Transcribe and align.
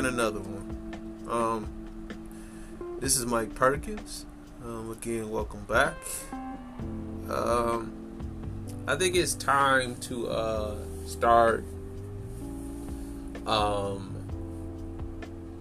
and 0.00 0.18
another 0.18 0.40
one. 0.40 1.28
Um, 1.28 1.68
this 3.00 3.18
is 3.18 3.26
Mike 3.26 3.54
Perkins. 3.54 4.24
Um, 4.64 4.90
again, 4.90 5.28
welcome 5.28 5.62
back. 5.64 5.94
Um, 7.28 7.92
I 8.86 8.96
think 8.96 9.14
it's 9.14 9.34
time 9.34 9.96
to 9.96 10.28
uh, 10.30 10.76
start 11.04 11.64
um, 13.46 14.16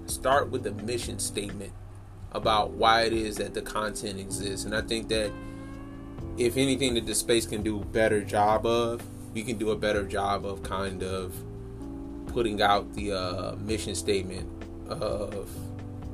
start 0.05 0.49
with 0.49 0.63
the 0.63 0.71
mission 0.71 1.19
statement 1.19 1.73
about 2.31 2.71
why 2.71 3.01
it 3.01 3.11
is 3.11 3.35
that 3.37 3.53
the 3.53 3.61
content 3.61 4.21
exists, 4.21 4.63
and 4.63 4.73
I 4.73 4.81
think 4.81 5.09
that 5.09 5.33
if 6.37 6.55
anything 6.55 6.93
that 6.93 7.05
the 7.05 7.15
space 7.15 7.45
can 7.45 7.61
do 7.61 7.81
a 7.81 7.85
better 7.85 8.23
job 8.23 8.65
of, 8.65 9.01
we 9.33 9.43
can 9.43 9.57
do 9.57 9.71
a 9.71 9.75
better 9.75 10.05
job 10.05 10.45
of 10.45 10.63
kind 10.63 11.03
of 11.03 11.35
putting 12.29 12.61
out 12.61 12.93
the 12.93 13.11
uh, 13.11 13.55
mission 13.57 13.95
statement 13.95 14.47
of 14.87 15.49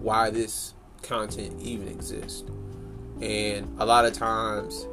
why 0.02 0.30
this 0.30 0.74
content 1.02 1.62
even 1.62 1.88
exists. 1.88 2.44
And 3.22 3.74
a 3.80 3.86
lot 3.86 4.06
of 4.06 4.14
times, 4.14 4.88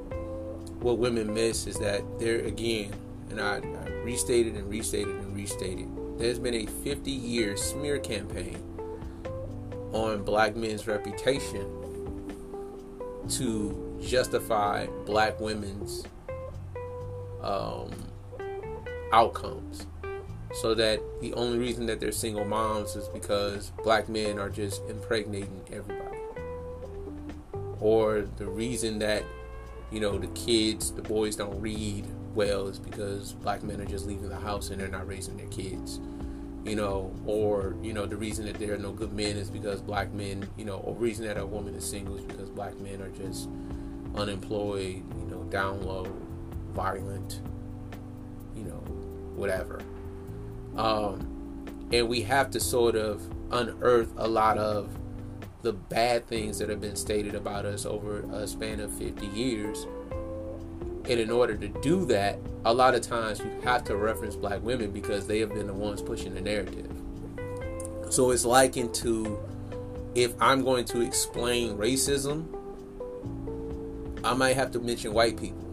what 0.81 0.99
women 0.99 1.33
miss 1.33 1.67
is 1.67 1.79
that 1.79 2.03
there 2.19 2.41
again, 2.41 2.93
and 3.31 3.41
I, 3.41 3.57
I 3.57 3.89
restated 4.05 4.55
and 4.55 4.69
restated 4.69 5.15
and 5.15 5.35
restated, 5.35 5.89
there's 6.19 6.39
been 6.39 6.55
a 6.55 6.67
50 6.67 7.11
year 7.11 7.57
smear 7.57 7.99
campaign 7.99 8.63
on 9.93 10.23
black 10.23 10.57
men's 10.57 10.87
reputation 10.87 11.67
to 13.29 13.99
justify 14.03 14.87
black 15.07 15.39
women's 15.41 16.05
um, 17.43 17.91
outcomes. 19.13 19.87
So 20.55 20.75
that 20.75 21.01
the 21.21 21.33
only 21.35 21.59
reason 21.59 21.87
that 21.87 21.99
they're 21.99 22.13
single 22.13 22.45
moms 22.45 22.95
is 22.95 23.09
because 23.09 23.73
black 23.83 24.09
men 24.09 24.39
are 24.39 24.51
just 24.51 24.83
impregnating 24.89 25.63
everybody. 25.73 26.19
Or 27.81 28.29
the 28.37 28.47
reason 28.47 28.99
that, 29.01 29.25
you 29.91 29.99
know, 29.99 30.19
the 30.19 30.29
kids, 30.29 30.93
the 30.93 31.03
boys 31.03 31.37
don't 31.37 31.59
read 31.61 32.07
well 32.35 32.69
is 32.69 32.79
because 32.79 33.33
black 33.33 33.63
men 33.63 33.81
are 33.81 33.87
just 33.87 34.07
leaving 34.07 34.29
the 34.29 34.37
house 34.37 34.71
and 34.71 34.81
they're 34.81 34.89
not 34.89 35.07
raising 35.07 35.37
their 35.37 35.49
kids. 35.49 36.01
You 36.65 36.77
know, 36.77 37.13
or, 37.27 37.75
you 37.83 37.93
know, 37.93 38.07
the 38.07 38.17
reason 38.17 38.45
that 38.47 38.59
there 38.59 38.75
are 38.75 38.79
no 38.79 38.93
good 38.93 39.13
men 39.13 39.37
is 39.37 39.51
because 39.51 39.81
black 39.81 40.13
men, 40.13 40.49
you 40.57 40.65
know, 40.65 40.77
or 40.77 40.95
reason 40.95 41.27
that 41.27 41.37
a 41.37 41.45
woman 41.45 41.75
is 41.75 41.85
single 41.85 42.17
is 42.17 42.25
because 42.25 42.51
black 42.51 42.79
men 42.79 43.03
are 43.03 43.11
just 43.11 43.49
unemployed, 44.15 45.03
you 45.19 45.27
know, 45.29 45.43
down 45.45 45.83
low, 45.83 46.07
violent, 46.73 47.41
you 48.55 48.63
know, 48.63 48.79
whatever. 49.35 49.81
Um, 50.77 51.67
and 51.93 52.09
we 52.09 52.23
have 52.23 52.51
to 52.51 52.61
sort 52.61 52.97
of 52.97 53.23
unearth 53.51 54.13
a 54.17 54.27
lot 54.27 54.59
of 54.59 54.99
the 55.63 55.73
bad 55.73 56.27
things 56.27 56.59
that 56.59 56.69
have 56.69 56.81
been 56.81 56.97
stated 56.97 57.35
about 57.35 57.65
us 57.65 57.87
over 57.87 58.21
a 58.33 58.47
span 58.47 58.81
of 58.81 58.93
50 58.95 59.27
years. 59.29 59.87
And 61.09 61.21
in 61.21 61.31
order 61.31 61.57
to 61.57 61.69
do 61.69 62.05
that, 62.07 62.39
a 62.65 62.73
lot 62.73 62.95
of 62.95 63.03
times 63.03 63.41
you 63.41 63.51
have 63.65 63.85
to 63.85 63.97
reference 63.97 64.37
black 64.37 64.63
women 64.63 64.91
because 64.91 65.27
they 65.27 65.41
have 65.41 65.53
been 65.53 65.67
the 65.67 65.75
ones 65.75 66.01
pushing 66.01 66.35
the 66.35 66.41
narrative. 66.41 66.91
So 68.11 68.31
it's 68.31 68.45
likened 68.45 68.95
to 68.97 69.39
if 70.15 70.35
I'm 70.41 70.63
going 70.63 70.85
to 70.87 71.01
explain 71.01 71.77
racism, 71.77 72.47
I 74.25 74.35
might 74.35 74.57
have 74.57 74.71
to 74.73 74.81
mention 74.81 75.13
white 75.13 75.39
people. 75.39 75.67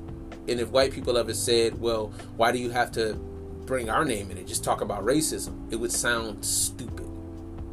And 0.47 0.59
if 0.59 0.69
white 0.69 0.91
people 0.91 1.17
ever 1.17 1.33
said, 1.33 1.79
well, 1.79 2.07
why 2.37 2.51
do 2.51 2.57
you 2.57 2.69
have 2.71 2.91
to 2.93 3.19
bring 3.69 3.87
our 3.87 4.03
name 4.03 4.31
in 4.31 4.37
it, 4.39 4.47
just 4.47 4.63
talk 4.63 4.81
about 4.81 5.05
racism, 5.05 5.71
it 5.71 5.75
would 5.75 5.91
sound 5.91 6.43
stupid. 6.43 7.05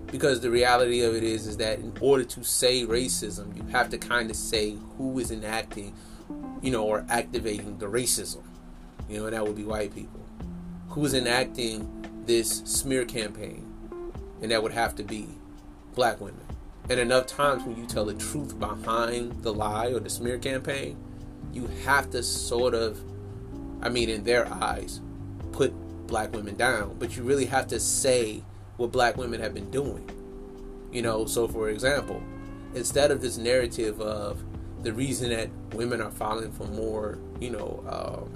Because 0.08 0.40
the 0.40 0.50
reality 0.50 1.00
of 1.00 1.14
it 1.14 1.22
is, 1.22 1.46
is 1.46 1.56
that 1.56 1.78
in 1.78 1.90
order 2.02 2.22
to 2.22 2.44
say 2.44 2.84
racism, 2.84 3.56
you 3.56 3.62
have 3.72 3.88
to 3.88 3.96
kind 3.96 4.30
of 4.30 4.36
say 4.36 4.76
who 4.98 5.18
is 5.18 5.30
enacting, 5.30 5.94
you 6.60 6.70
know, 6.70 6.84
or 6.84 7.06
activating 7.08 7.78
the 7.78 7.86
racism. 7.86 8.42
You 9.08 9.20
know, 9.20 9.24
and 9.24 9.34
that 9.34 9.46
would 9.46 9.56
be 9.56 9.64
white 9.64 9.94
people. 9.94 10.20
Who 10.90 11.02
is 11.06 11.14
enacting 11.14 11.88
this 12.26 12.58
smear 12.66 13.06
campaign? 13.06 13.66
And 14.42 14.50
that 14.50 14.62
would 14.62 14.72
have 14.72 14.96
to 14.96 15.02
be 15.02 15.30
black 15.94 16.20
women. 16.20 16.44
And 16.90 17.00
enough 17.00 17.26
times 17.26 17.62
when 17.62 17.78
you 17.78 17.86
tell 17.86 18.04
the 18.04 18.14
truth 18.14 18.60
behind 18.60 19.42
the 19.42 19.54
lie 19.54 19.86
or 19.86 20.00
the 20.00 20.10
smear 20.10 20.36
campaign, 20.36 20.98
you 21.54 21.68
have 21.86 22.10
to 22.10 22.22
sort 22.22 22.74
of, 22.74 23.00
I 23.80 23.88
mean, 23.88 24.10
in 24.10 24.24
their 24.24 24.46
eyes, 24.52 25.00
put 25.52 25.72
black 26.06 26.32
women 26.32 26.56
down. 26.56 26.96
But 26.98 27.16
you 27.16 27.22
really 27.22 27.46
have 27.46 27.66
to 27.68 27.80
say 27.80 28.42
what 28.76 28.92
black 28.92 29.16
women 29.16 29.40
have 29.40 29.54
been 29.54 29.70
doing. 29.70 30.08
You 30.92 31.02
know, 31.02 31.26
so 31.26 31.48
for 31.48 31.68
example, 31.68 32.22
instead 32.74 33.10
of 33.10 33.20
this 33.20 33.36
narrative 33.36 34.00
of 34.00 34.42
the 34.82 34.92
reason 34.92 35.30
that 35.30 35.48
women 35.72 36.00
are 36.00 36.10
filing 36.10 36.52
for 36.52 36.64
more, 36.64 37.18
you 37.40 37.50
know, 37.50 37.82
um, 37.88 38.30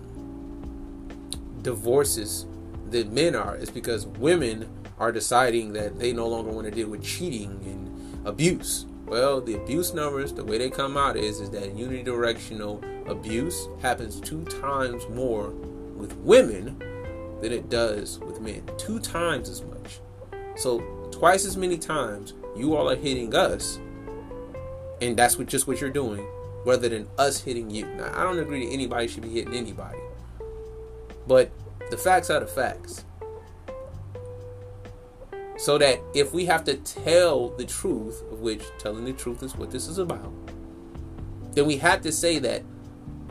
divorces 1.62 2.47
than 2.91 3.14
men 3.14 3.34
are 3.34 3.56
is 3.56 3.70
because 3.70 4.06
women 4.06 4.69
are 4.98 5.12
deciding 5.12 5.72
that 5.75 5.98
they 5.98 6.12
no 6.12 6.26
longer 6.26 6.50
want 6.50 6.66
to 6.66 6.70
deal 6.70 6.88
with 6.88 7.03
cheating 7.03 7.60
and 7.64 8.26
abuse. 8.26 8.86
Well, 9.06 9.41
the 9.41 9.54
abuse 9.54 9.94
numbers, 9.94 10.32
the 10.32 10.44
way 10.44 10.59
they 10.59 10.70
come 10.70 10.97
out 10.97 11.16
is, 11.16 11.41
is 11.41 11.50
that 11.50 11.75
unidirectional 11.76 13.09
abuse 13.09 13.69
happens 13.80 14.20
two 14.20 14.44
times 14.44 15.09
more 15.09 15.50
with 15.50 16.12
women 16.19 16.80
than 17.40 17.52
it 17.52 17.68
does 17.68 18.18
with 18.20 18.40
men. 18.40 18.62
Two 18.76 18.98
times 18.98 19.48
as 19.48 19.62
much. 19.62 20.00
So 20.56 20.80
twice 21.10 21.44
as 21.46 21.56
many 21.56 21.78
times 21.78 22.34
you 22.56 22.74
all 22.74 22.90
are 22.90 22.96
hitting 22.96 23.34
us, 23.34 23.78
and 25.00 25.16
that's 25.16 25.38
what 25.38 25.46
just 25.46 25.66
what 25.66 25.80
you're 25.80 25.90
doing, 25.90 26.26
rather 26.64 26.88
than 26.88 27.08
us 27.18 27.40
hitting 27.40 27.70
you. 27.70 27.86
Now 27.86 28.12
I 28.14 28.22
don't 28.24 28.38
agree 28.38 28.66
that 28.66 28.72
anybody 28.72 29.08
should 29.08 29.22
be 29.22 29.30
hitting 29.30 29.54
anybody. 29.54 29.98
But 31.26 31.50
the 31.90 31.96
facts 31.96 32.30
are 32.30 32.40
the 32.40 32.46
facts. 32.46 33.04
So 35.58 35.76
that 35.78 36.00
if 36.14 36.32
we 36.32 36.46
have 36.46 36.64
to 36.64 36.74
tell 36.76 37.50
the 37.50 37.66
truth, 37.66 38.22
of 38.32 38.40
which 38.40 38.62
telling 38.78 39.04
the 39.04 39.12
truth 39.12 39.42
is 39.42 39.56
what 39.56 39.70
this 39.70 39.88
is 39.88 39.98
about, 39.98 40.32
then 41.52 41.66
we 41.66 41.76
have 41.78 42.00
to 42.02 42.12
say 42.12 42.38
that 42.38 42.62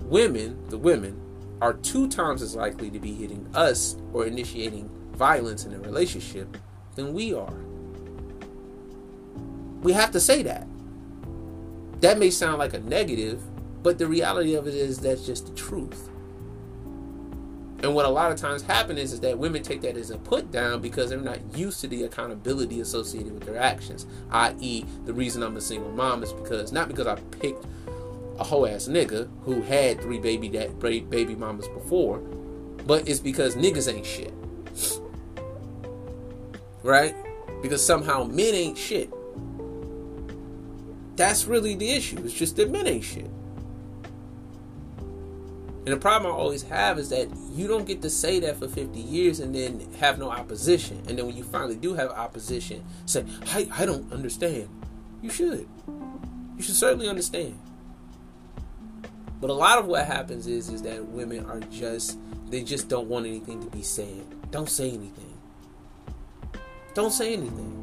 women, 0.03 0.67
the 0.69 0.77
women, 0.77 1.19
are 1.61 1.73
two 1.73 2.07
times 2.07 2.41
as 2.41 2.55
likely 2.55 2.89
to 2.89 2.99
be 2.99 3.13
hitting 3.13 3.47
us 3.53 3.97
or 4.13 4.25
initiating 4.25 4.89
violence 5.13 5.65
in 5.65 5.73
a 5.73 5.79
relationship 5.79 6.57
than 6.95 7.13
we 7.13 7.33
are. 7.33 7.53
We 9.81 9.93
have 9.93 10.11
to 10.11 10.19
say 10.19 10.43
that. 10.43 10.67
That 12.01 12.17
may 12.17 12.29
sound 12.29 12.59
like 12.59 12.73
a 12.73 12.79
negative, 12.79 13.41
but 13.83 13.97
the 13.97 14.07
reality 14.07 14.55
of 14.55 14.67
it 14.67 14.73
is 14.73 14.99
that's 14.99 15.25
just 15.25 15.47
the 15.47 15.53
truth. 15.53 16.09
And 17.81 17.95
what 17.95 18.05
a 18.05 18.09
lot 18.09 18.31
of 18.31 18.37
times 18.37 18.61
happens 18.61 18.99
is, 18.99 19.13
is 19.13 19.19
that 19.21 19.37
women 19.37 19.63
take 19.63 19.81
that 19.81 19.95
as 19.95 20.11
a 20.11 20.17
put 20.17 20.51
down 20.51 20.81
because 20.81 21.09
they're 21.09 21.19
not 21.19 21.39
used 21.55 21.79
to 21.81 21.87
the 21.87 22.03
accountability 22.03 22.81
associated 22.81 23.33
with 23.33 23.45
their 23.45 23.57
actions. 23.57 24.05
I.e., 24.31 24.83
the 25.05 25.13
reason 25.13 25.43
I'm 25.43 25.55
a 25.55 25.61
single 25.61 25.91
mom 25.91 26.21
is 26.21 26.33
because 26.33 26.73
not 26.73 26.89
because 26.89 27.07
I 27.07 27.15
picked 27.15 27.65
a 28.39 28.43
whole 28.43 28.65
ass 28.65 28.87
nigga 28.87 29.29
who 29.43 29.61
had 29.61 30.01
three 30.01 30.17
baby 30.17 30.47
dad, 30.47 30.79
baby 30.79 31.35
mamas 31.35 31.67
before, 31.67 32.19
but 32.87 33.07
it's 33.07 33.19
because 33.19 33.55
niggas 33.55 33.93
ain't 33.93 34.05
shit. 34.05 34.33
Right? 36.81 37.13
Because 37.61 37.85
somehow 37.85 38.23
men 38.23 38.55
ain't 38.55 38.77
shit. 38.77 39.11
That's 41.17 41.45
really 41.45 41.75
the 41.75 41.91
issue. 41.91 42.17
It's 42.23 42.33
just 42.33 42.55
that 42.55 42.71
men 42.71 42.87
ain't 42.87 43.03
shit. 43.03 43.29
And 45.85 45.87
the 45.87 45.97
problem 45.97 46.31
I 46.31 46.35
always 46.35 46.61
have 46.63 46.97
is 46.99 47.09
that 47.09 47.27
you 47.51 47.67
don't 47.67 47.85
get 47.85 48.01
to 48.03 48.09
say 48.09 48.39
that 48.41 48.57
for 48.57 48.67
50 48.67 48.99
years 48.99 49.39
and 49.39 49.53
then 49.53 49.85
have 49.99 50.17
no 50.19 50.29
opposition. 50.29 51.01
And 51.09 51.17
then 51.17 51.25
when 51.25 51.35
you 51.35 51.43
finally 51.43 51.75
do 51.75 51.93
have 51.95 52.11
opposition, 52.11 52.85
say, 53.05 53.25
I, 53.47 53.67
I 53.71 53.85
don't 53.85 54.11
understand. 54.13 54.69
You 55.21 55.29
should. 55.29 55.67
You 56.57 56.61
should 56.61 56.75
certainly 56.75 57.09
understand. 57.09 57.57
But 59.39 59.49
a 59.49 59.53
lot 59.53 59.77
of 59.77 59.85
what 59.85 60.05
happens 60.05 60.47
is 60.47 60.69
is 60.69 60.81
that 60.83 61.05
women 61.05 61.45
are 61.45 61.59
just 61.71 62.19
they 62.49 62.63
just 62.63 62.89
don't 62.89 63.07
want 63.07 63.25
anything 63.25 63.61
to 63.63 63.69
be 63.69 63.81
said. 63.81 64.25
Don't 64.51 64.69
say 64.69 64.89
anything. 64.89 65.37
Don't 66.93 67.11
say 67.11 67.33
anything. 67.33 67.75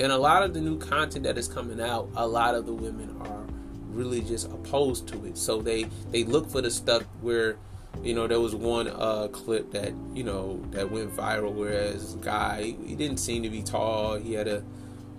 And 0.00 0.12
a 0.12 0.18
lot 0.18 0.42
of 0.42 0.54
the 0.54 0.60
new 0.60 0.78
content 0.78 1.24
that 1.24 1.36
is 1.38 1.46
coming 1.46 1.80
out, 1.80 2.08
a 2.16 2.26
lot 2.26 2.54
of 2.54 2.66
the 2.66 2.72
women 2.72 3.16
are 3.20 3.44
really 3.90 4.20
just 4.20 4.46
opposed 4.50 5.06
to 5.08 5.24
it. 5.26 5.38
So 5.38 5.60
they 5.60 5.84
they 6.10 6.24
look 6.24 6.50
for 6.50 6.60
the 6.60 6.70
stuff 6.70 7.02
where 7.20 7.56
you 8.02 8.14
know 8.14 8.26
there 8.26 8.40
was 8.40 8.54
one 8.54 8.88
uh, 8.88 9.28
clip 9.28 9.70
that 9.72 9.92
you 10.14 10.24
know 10.24 10.60
that 10.70 10.90
went 10.90 11.14
viral 11.14 11.52
whereas 11.52 12.14
guy 12.16 12.74
he 12.86 12.94
didn't 12.94 13.18
seem 13.18 13.42
to 13.42 13.50
be 13.50 13.62
tall. 13.62 14.16
He 14.16 14.32
had 14.32 14.48
a 14.48 14.64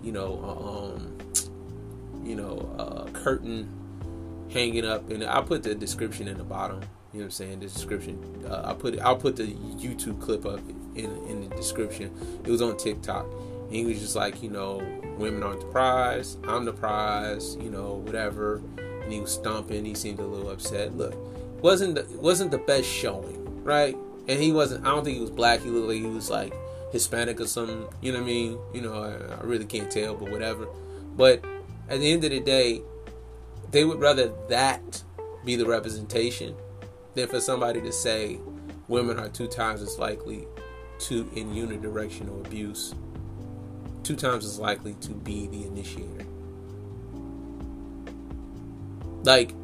you 0.02 0.12
know 0.12 0.42
um 0.44 1.18
you 2.24 2.36
know 2.36 2.74
uh, 2.78 3.10
curtain 3.12 3.68
hanging 4.52 4.84
up 4.84 5.10
and 5.10 5.24
I'll 5.24 5.42
put 5.42 5.62
the 5.62 5.74
description 5.74 6.28
in 6.28 6.38
the 6.38 6.44
bottom. 6.44 6.80
You 7.12 7.20
know 7.20 7.24
what 7.24 7.24
I'm 7.24 7.30
saying? 7.30 7.60
The 7.60 7.66
description. 7.66 8.44
Uh, 8.48 8.62
I'll 8.64 8.74
put 8.74 8.94
it, 8.94 9.00
I'll 9.00 9.16
put 9.16 9.36
the 9.36 9.46
YouTube 9.46 10.20
clip 10.20 10.46
up 10.46 10.60
in 10.94 11.10
in 11.26 11.48
the 11.48 11.56
description. 11.56 12.10
It 12.44 12.50
was 12.50 12.62
on 12.62 12.76
TikTok. 12.76 13.26
And 13.26 13.72
he 13.72 13.84
was 13.84 14.00
just 14.00 14.16
like, 14.16 14.42
you 14.42 14.50
know, 14.50 14.78
women 15.18 15.42
aren't 15.42 15.60
the 15.60 15.66
prize. 15.66 16.36
I'm 16.46 16.64
the 16.64 16.72
prize. 16.72 17.56
You 17.56 17.70
know, 17.70 17.94
whatever. 17.94 18.62
And 18.76 19.12
he 19.12 19.20
was 19.20 19.32
stomping. 19.32 19.84
He 19.84 19.94
seemed 19.94 20.20
a 20.20 20.26
little 20.26 20.50
upset. 20.50 20.96
Look, 20.96 21.14
wasn't 21.62 21.96
the, 21.96 22.06
wasn't 22.18 22.50
the 22.50 22.58
best 22.58 22.88
showing, 22.88 23.62
right? 23.64 23.96
And 24.28 24.40
he 24.40 24.52
wasn't. 24.52 24.86
I 24.86 24.90
don't 24.90 25.04
think 25.04 25.16
he 25.16 25.20
was 25.20 25.30
black. 25.30 25.60
He 25.60 25.70
looked 25.70 25.88
like 25.88 25.98
he 25.98 26.06
was 26.06 26.30
like 26.30 26.54
Hispanic 26.92 27.40
or 27.40 27.46
something. 27.46 27.86
You 28.00 28.12
know 28.12 28.18
what 28.18 28.24
I 28.24 28.26
mean? 28.26 28.58
You 28.72 28.82
know, 28.82 29.02
I, 29.02 29.40
I 29.40 29.44
really 29.44 29.64
can't 29.64 29.90
tell, 29.90 30.14
but 30.14 30.30
whatever. 30.30 30.68
But 31.16 31.44
at 31.88 32.00
the 32.00 32.12
end 32.12 32.24
of 32.24 32.30
the 32.30 32.40
day, 32.40 32.82
they 33.70 33.84
would 33.84 34.00
rather 34.00 34.32
that 34.48 35.02
be 35.44 35.56
the 35.56 35.66
representation 35.66 36.54
than 37.14 37.28
for 37.28 37.40
somebody 37.40 37.80
to 37.80 37.92
say 37.92 38.38
women 38.88 39.18
are 39.18 39.28
two 39.28 39.48
times 39.48 39.82
as 39.82 39.98
likely 39.98 40.46
to 40.98 41.28
in 41.34 41.52
unidirectional 41.52 42.44
abuse, 42.46 42.94
two 44.02 44.16
times 44.16 44.44
as 44.44 44.58
likely 44.58 44.94
to 44.94 45.10
be 45.10 45.46
the 45.48 45.66
initiator. 45.66 46.26
Like, 49.24 49.54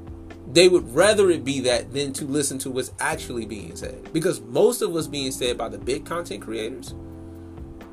they 0.50 0.68
would 0.68 0.94
rather 0.94 1.30
it 1.30 1.44
be 1.44 1.60
that 1.60 1.92
than 1.92 2.12
to 2.14 2.24
listen 2.24 2.58
to 2.60 2.70
what's 2.70 2.92
actually 2.98 3.44
being 3.44 3.76
said. 3.76 4.12
Because 4.12 4.40
most 4.40 4.80
of 4.80 4.92
what's 4.92 5.06
being 5.06 5.30
said 5.30 5.58
by 5.58 5.68
the 5.68 5.78
big 5.78 6.06
content 6.06 6.42
creators, 6.42 6.94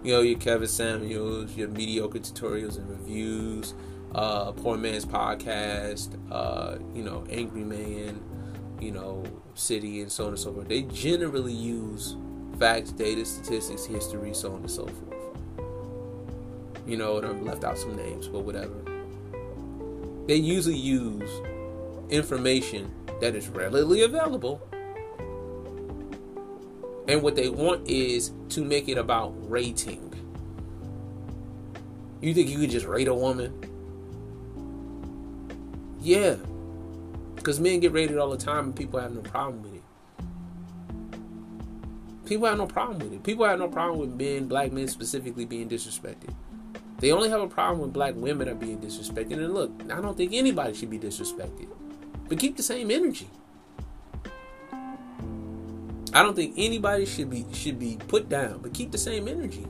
you 0.04 0.14
know, 0.14 0.22
your 0.22 0.40
Kevin 0.40 0.68
Samuels, 0.68 1.56
your 1.56 1.68
mediocre 1.68 2.20
tutorials 2.20 2.78
and 2.78 2.90
reviews, 2.90 3.74
uh, 4.16 4.54
Poor 4.54 4.78
Man's 4.78 5.06
Podcast, 5.06 6.18
uh, 6.32 6.78
you 6.94 7.04
know, 7.04 7.26
Angry 7.30 7.66
Man, 7.66 8.22
you 8.80 8.92
know, 8.92 9.26
City, 9.56 10.02
and 10.02 10.10
so 10.10 10.24
on 10.24 10.30
and 10.30 10.40
so 10.40 10.54
forth. 10.54 10.70
They 10.70 10.84
generally 10.84 11.52
use 11.52 12.16
facts, 12.58 12.92
data, 12.92 13.26
statistics, 13.26 13.86
history, 13.86 14.34
so 14.34 14.54
on 14.54 14.62
and 14.62 14.72
so 14.72 14.88
forth. 14.88 15.68
You 16.88 16.96
know, 16.96 17.18
and 17.18 17.28
I've 17.28 17.42
left 17.42 17.66
out 17.66 17.78
some 17.78 17.98
names, 17.98 18.30
but 18.30 18.40
whatever. 18.40 18.74
They 20.28 20.36
usually 20.36 20.78
use 20.78 21.30
information 22.10 22.94
that 23.20 23.36
is 23.36 23.50
readily 23.50 24.04
available. 24.04 24.62
And 27.10 27.22
what 27.22 27.36
they 27.36 27.50
want 27.50 27.86
is 27.90 28.32
to 28.50 28.64
make 28.64 28.88
it 28.88 28.98
about 28.98 29.34
rating. 29.52 30.14
You 32.22 32.34
think 32.34 32.50
you 32.50 32.60
could 32.60 32.70
just 32.70 32.86
rate 32.86 33.10
a 33.10 33.14
woman? 33.14 33.75
Yeah. 36.06 36.36
Because 37.36 37.60
men 37.60 37.80
get 37.80 37.92
rated 37.92 38.20
all 38.20 38.30
the 38.30 38.38
time 38.38 38.66
and 38.66 38.76
people 38.76 39.00
have 39.00 39.12
no 39.12 39.22
problem 39.22 39.64
with 39.64 39.74
it. 39.74 39.82
People 42.28 42.48
have 42.48 42.60
no 42.60 42.68
problem 42.68 43.00
with 43.00 43.12
it. 43.12 43.24
People 43.24 43.46
have 43.46 43.58
no 43.58 43.68
problem 43.68 44.00
with 44.00 44.12
men, 44.12 44.48
black 44.48 44.72
men 44.72 44.88
specifically, 44.88 45.46
being 45.46 45.68
disrespected. 45.68 46.32
They 47.00 47.12
only 47.12 47.30
have 47.30 47.42
a 47.42 47.48
problem 47.48 47.80
when 47.80 47.90
black 47.90 48.14
women 48.16 48.48
are 48.48 48.54
being 48.54 48.78
disrespected. 48.78 49.34
And 49.34 49.52
look, 49.56 49.72
I 49.86 50.00
don't 50.00 50.16
think 50.16 50.34
anybody 50.34 50.76
should 50.76 50.92
be 50.92 51.00
disrespected. 51.00 51.70
But 52.30 52.38
keep 52.38 52.56
the 52.56 52.64
same 52.64 52.92
energy. 52.92 53.28
I 56.14 56.22
don't 56.22 56.36
think 56.36 56.54
anybody 56.56 57.08
should 57.08 57.32
be 57.32 57.48
should 57.52 57.80
be 57.80 57.98
put 58.08 58.30
down, 58.30 58.60
but 58.60 58.74
keep 58.76 58.92
the 58.92 58.98
same 58.98 59.28
energy. 59.28 59.66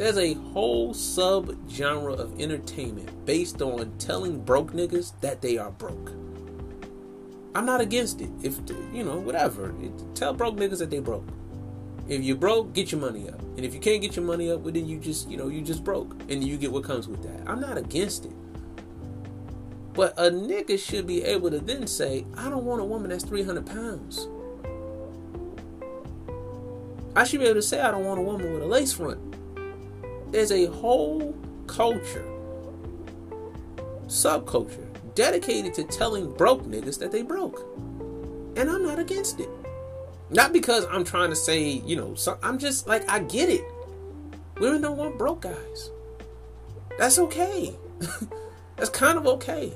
There's 0.00 0.16
a 0.16 0.32
whole 0.32 0.94
sub 0.94 1.54
genre 1.68 2.14
of 2.14 2.40
entertainment 2.40 3.26
based 3.26 3.60
on 3.60 3.98
telling 3.98 4.40
broke 4.40 4.72
niggas 4.72 5.12
that 5.20 5.42
they 5.42 5.58
are 5.58 5.70
broke. 5.72 6.12
I'm 7.54 7.66
not 7.66 7.82
against 7.82 8.22
it. 8.22 8.30
If 8.42 8.60
you 8.94 9.04
know, 9.04 9.18
whatever. 9.18 9.74
Tell 10.14 10.32
broke 10.32 10.56
niggas 10.56 10.78
that 10.78 10.88
they 10.88 11.00
broke. 11.00 11.28
If 12.08 12.22
you're 12.22 12.38
broke, 12.38 12.72
get 12.72 12.90
your 12.90 13.00
money 13.02 13.28
up. 13.28 13.42
And 13.42 13.58
if 13.58 13.74
you 13.74 13.80
can't 13.80 14.00
get 14.00 14.16
your 14.16 14.24
money 14.24 14.50
up, 14.50 14.60
well 14.60 14.72
then 14.72 14.88
you 14.88 14.98
just, 14.98 15.28
you 15.28 15.36
know, 15.36 15.48
you 15.48 15.60
just 15.60 15.84
broke. 15.84 16.18
And 16.30 16.42
you 16.42 16.56
get 16.56 16.72
what 16.72 16.84
comes 16.84 17.06
with 17.06 17.22
that. 17.24 17.46
I'm 17.46 17.60
not 17.60 17.76
against 17.76 18.24
it. 18.24 18.32
But 19.92 20.14
a 20.16 20.30
nigga 20.30 20.78
should 20.78 21.06
be 21.06 21.24
able 21.24 21.50
to 21.50 21.60
then 21.60 21.86
say, 21.86 22.24
I 22.38 22.48
don't 22.48 22.64
want 22.64 22.80
a 22.80 22.84
woman 22.86 23.10
that's 23.10 23.24
300 23.24 23.66
pounds. 23.66 24.28
I 27.14 27.24
should 27.24 27.40
be 27.40 27.44
able 27.44 27.56
to 27.56 27.62
say, 27.62 27.82
I 27.82 27.90
don't 27.90 28.06
want 28.06 28.18
a 28.18 28.22
woman 28.22 28.50
with 28.54 28.62
a 28.62 28.66
lace 28.66 28.94
front. 28.94 29.29
There's 30.30 30.52
a 30.52 30.66
whole 30.66 31.36
culture, 31.66 32.24
subculture, 34.06 34.86
dedicated 35.14 35.74
to 35.74 35.84
telling 35.84 36.32
broke 36.32 36.64
niggas 36.64 36.98
that 37.00 37.10
they 37.10 37.22
broke. 37.22 37.60
And 38.56 38.70
I'm 38.70 38.84
not 38.84 38.98
against 38.98 39.40
it. 39.40 39.48
Not 40.30 40.52
because 40.52 40.86
I'm 40.86 41.04
trying 41.04 41.30
to 41.30 41.36
say, 41.36 41.62
you 41.84 41.96
know, 41.96 42.14
so, 42.14 42.38
I'm 42.42 42.58
just 42.58 42.86
like, 42.86 43.08
I 43.10 43.18
get 43.20 43.48
it. 43.48 43.64
Women 44.60 44.82
don't 44.82 44.96
want 44.96 45.18
broke 45.18 45.42
guys. 45.42 45.90
That's 46.98 47.18
okay. 47.18 47.74
That's 48.76 48.90
kind 48.90 49.18
of 49.18 49.26
okay. 49.26 49.72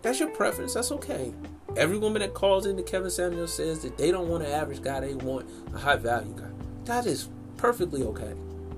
That's 0.00 0.20
your 0.20 0.30
preference. 0.30 0.74
That's 0.74 0.92
okay. 0.92 1.34
Every 1.76 1.98
woman 1.98 2.22
that 2.22 2.34
calls 2.34 2.66
into 2.66 2.82
Kevin 2.82 3.10
Samuel 3.10 3.46
says 3.46 3.80
that 3.80 3.98
they 3.98 4.10
don't 4.10 4.28
want 4.28 4.44
an 4.44 4.50
average 4.50 4.82
guy, 4.82 5.00
they 5.00 5.14
want 5.14 5.48
a 5.74 5.78
high 5.78 5.96
value 5.96 6.34
guy. 6.36 6.50
That 6.84 7.06
is 7.06 7.28
perfectly 7.56 8.02
okay. 8.02 8.34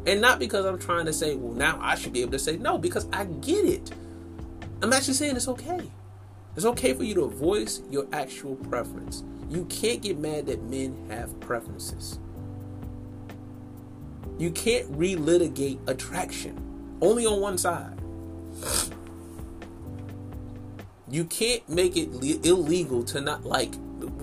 And 0.06 0.20
not 0.20 0.38
because 0.38 0.66
I'm 0.66 0.78
trying 0.78 1.06
to 1.06 1.12
say, 1.12 1.34
well, 1.34 1.54
now 1.54 1.78
I 1.80 1.94
should 1.94 2.12
be 2.12 2.20
able 2.20 2.32
to 2.32 2.38
say 2.38 2.56
no, 2.56 2.78
because 2.78 3.06
I 3.12 3.24
get 3.24 3.64
it. 3.64 3.90
I'm 4.82 4.92
actually 4.92 5.14
saying 5.14 5.36
it's 5.36 5.48
okay. 5.48 5.90
It's 6.56 6.66
okay 6.66 6.92
for 6.92 7.04
you 7.04 7.14
to 7.14 7.26
voice 7.26 7.82
your 7.90 8.06
actual 8.12 8.56
preference. 8.56 9.24
You 9.48 9.64
can't 9.66 10.02
get 10.02 10.18
mad 10.18 10.46
that 10.46 10.62
men 10.64 11.06
have 11.08 11.38
preferences. 11.40 12.18
You 14.38 14.50
can't 14.50 14.90
relitigate 14.98 15.78
attraction 15.88 16.96
only 17.00 17.24
on 17.26 17.40
one 17.40 17.56
side. 17.58 17.98
You 21.08 21.24
can't 21.24 21.66
make 21.68 21.96
it 21.96 22.12
le- 22.12 22.40
illegal 22.42 23.04
to 23.04 23.20
not 23.20 23.44
like 23.44 23.74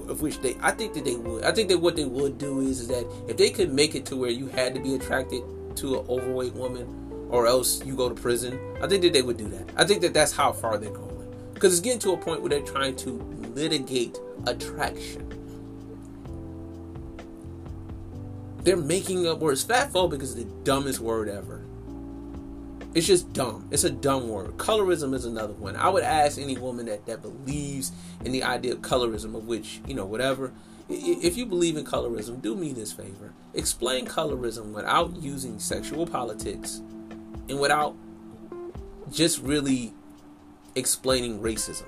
of 0.08 0.22
which 0.22 0.42
they 0.42 0.58
I 0.62 0.72
think 0.72 0.94
that 0.94 1.06
they 1.06 1.16
would. 1.16 1.44
I 1.44 1.52
think 1.52 1.70
that 1.70 1.78
what 1.78 1.96
they 1.96 2.06
would 2.06 2.38
do 2.38 2.60
is, 2.60 2.82
is 2.82 2.88
that 2.90 3.08
if 3.28 3.38
they 3.38 3.50
could 3.50 3.74
make 3.74 3.96
it 3.96 4.06
to 4.08 4.16
where 4.16 4.30
you 4.30 4.48
had 4.48 4.76
to 4.76 4.82
be 4.82 4.96
attracted 4.96 5.44
to 5.76 6.00
an 6.00 6.06
overweight 6.08 6.54
woman 6.54 7.28
or 7.30 7.48
else 7.48 7.84
you 7.86 7.96
go 7.96 8.10
to 8.10 8.16
prison, 8.16 8.60
I 8.82 8.88
think 8.88 9.04
that 9.04 9.14
they 9.14 9.22
would 9.22 9.38
do 9.38 9.48
that. 9.50 9.70
I 9.76 9.86
think 9.86 10.02
that 10.02 10.14
that's 10.14 10.34
how 10.34 10.52
far 10.52 10.78
they're 10.78 10.92
going. 10.92 11.12
Because 11.54 11.74
it's 11.74 11.82
getting 11.82 12.00
to 12.00 12.14
a 12.14 12.18
point 12.18 12.42
where 12.42 12.50
they're 12.50 12.62
trying 12.62 12.96
to 12.98 13.12
litigate 13.56 14.20
attraction. 14.48 15.28
They're 18.64 18.78
making 18.78 19.28
up 19.28 19.40
words. 19.40 19.64
Fatphobic 19.64 20.22
is 20.22 20.36
the 20.36 20.46
dumbest 20.64 21.00
word 21.00 21.30
ever. 21.30 21.64
It's 22.94 23.08
just 23.08 23.32
dumb. 23.32 23.68
It's 23.72 23.86
a 23.86 23.90
dumb 23.90 24.28
word. 24.28 24.58
Colorism 24.58 25.14
is 25.14 25.24
another 25.24 25.54
one. 25.54 25.78
I 25.78 25.90
would 25.90 26.04
ask 26.04 26.38
any 26.38 26.58
woman 26.58 26.88
that, 26.88 27.06
that 27.06 27.22
believes 27.22 27.92
in 28.26 28.34
the 28.34 28.44
idea 28.44 28.74
of 28.74 28.82
colorism, 28.82 29.36
of 29.36 29.48
which, 29.48 29.80
you 29.88 29.94
know, 29.94 30.06
whatever. 30.06 30.52
If 30.94 31.38
you 31.38 31.46
believe 31.46 31.78
in 31.78 31.86
colorism, 31.86 32.42
do 32.42 32.56
me 32.56 32.74
this 32.74 32.92
favor. 32.92 33.34
Explain 33.54 34.06
colorism 34.06 34.74
without 34.74 35.16
using 35.22 35.60
sexual 35.60 36.06
politics 36.06 36.82
and 37.48 37.60
without 37.60 37.96
just 39.12 39.42
really 39.42 39.94
explaining 40.76 41.40
racism. 41.40 41.86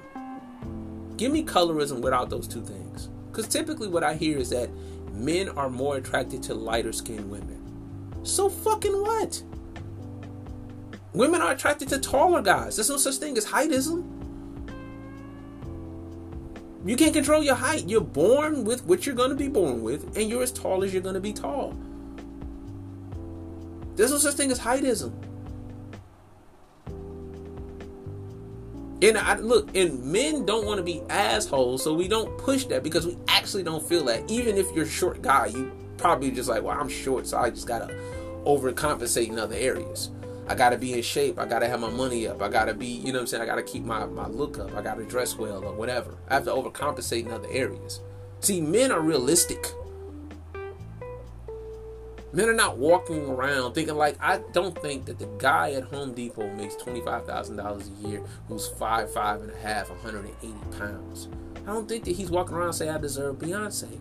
Give 1.17 1.31
me 1.31 1.43
colorism 1.43 2.01
without 2.01 2.29
those 2.29 2.47
two 2.47 2.61
things. 2.63 3.09
Because 3.31 3.47
typically, 3.47 3.87
what 3.87 4.03
I 4.03 4.13
hear 4.13 4.37
is 4.37 4.49
that 4.51 4.69
men 5.11 5.49
are 5.49 5.69
more 5.69 5.97
attracted 5.97 6.43
to 6.43 6.53
lighter 6.53 6.93
skinned 6.93 7.29
women. 7.29 7.59
So 8.23 8.49
fucking 8.49 9.01
what? 9.01 9.43
Women 11.13 11.41
are 11.41 11.51
attracted 11.51 11.89
to 11.89 11.99
taller 11.99 12.41
guys. 12.41 12.75
There's 12.75 12.89
no 12.89 12.97
such 12.97 13.15
thing 13.15 13.37
as 13.37 13.45
heightism. 13.45 14.12
You 16.85 16.97
can't 16.97 17.13
control 17.13 17.41
your 17.43 17.55
height. 17.55 17.87
You're 17.87 18.01
born 18.01 18.65
with 18.65 18.85
what 18.85 19.05
you're 19.05 19.15
going 19.15 19.29
to 19.29 19.35
be 19.35 19.47
born 19.47 19.83
with, 19.83 20.17
and 20.17 20.29
you're 20.29 20.43
as 20.43 20.51
tall 20.51 20.83
as 20.83 20.93
you're 20.93 21.01
going 21.01 21.15
to 21.15 21.21
be 21.21 21.31
tall. 21.31 21.75
There's 23.95 24.11
no 24.11 24.17
such 24.17 24.35
thing 24.35 24.51
as 24.51 24.59
heightism. 24.59 25.13
And 29.01 29.17
I 29.17 29.37
look, 29.37 29.75
and 29.75 30.03
men 30.03 30.45
don't 30.45 30.65
want 30.65 30.77
to 30.77 30.83
be 30.83 31.01
assholes, 31.09 31.83
so 31.83 31.93
we 31.93 32.07
don't 32.07 32.37
push 32.37 32.65
that 32.65 32.83
because 32.83 33.05
we 33.05 33.17
actually 33.27 33.63
don't 33.63 33.85
feel 33.85 34.05
that. 34.05 34.29
Even 34.31 34.57
if 34.57 34.71
you're 34.73 34.85
a 34.85 34.89
short 34.89 35.21
guy, 35.21 35.47
you 35.47 35.71
probably 35.97 36.31
just 36.31 36.47
like, 36.47 36.63
well, 36.63 36.79
I'm 36.79 36.89
short, 36.89 37.27
so 37.27 37.37
I 37.37 37.49
just 37.49 37.67
gotta 37.67 37.93
overcompensate 38.45 39.27
in 39.27 39.39
other 39.39 39.55
areas. 39.55 40.09
I 40.47 40.55
gotta 40.55 40.77
be 40.77 40.93
in 40.93 41.01
shape. 41.01 41.39
I 41.39 41.45
gotta 41.45 41.67
have 41.67 41.79
my 41.79 41.89
money 41.89 42.27
up. 42.27 42.41
I 42.41 42.49
gotta 42.49 42.73
be, 42.73 42.87
you 42.87 43.13
know 43.13 43.19
what 43.19 43.21
I'm 43.21 43.27
saying? 43.27 43.43
I 43.43 43.45
gotta 43.45 43.63
keep 43.63 43.83
my, 43.83 44.05
my 44.05 44.27
look 44.27 44.59
up. 44.59 44.75
I 44.75 44.81
gotta 44.81 45.03
dress 45.03 45.37
well 45.37 45.63
or 45.63 45.73
whatever. 45.73 46.15
I 46.27 46.35
have 46.35 46.45
to 46.45 46.51
overcompensate 46.51 47.25
in 47.25 47.31
other 47.31 47.47
areas. 47.49 48.01
See, 48.41 48.59
men 48.59 48.91
are 48.91 48.99
realistic. 48.99 49.71
Men 52.33 52.49
are 52.49 52.53
not 52.53 52.77
walking 52.77 53.29
around 53.29 53.73
thinking 53.73 53.95
like 53.95 54.17
I 54.19 54.41
don't 54.51 54.77
think 54.81 55.05
that 55.05 55.19
the 55.19 55.27
guy 55.37 55.73
at 55.73 55.83
Home 55.83 56.13
Depot 56.13 56.51
makes 56.55 56.75
twenty 56.75 56.99
five 56.99 57.25
thousand 57.25 57.57
dollars 57.57 57.89
a 57.89 58.07
year 58.07 58.23
who's 58.47 58.67
five, 58.67 59.13
five 59.13 59.41
and 59.41 59.51
a 59.51 59.57
half, 59.57 59.89
180 59.89 60.53
pounds. 60.77 61.29
I 61.65 61.71
don't 61.71 61.87
think 61.87 62.03
that 62.05 62.15
he's 62.15 62.31
walking 62.31 62.55
around 62.55 62.73
saying 62.73 62.91
I 62.91 62.97
deserve 62.97 63.37
Beyonce. 63.37 63.99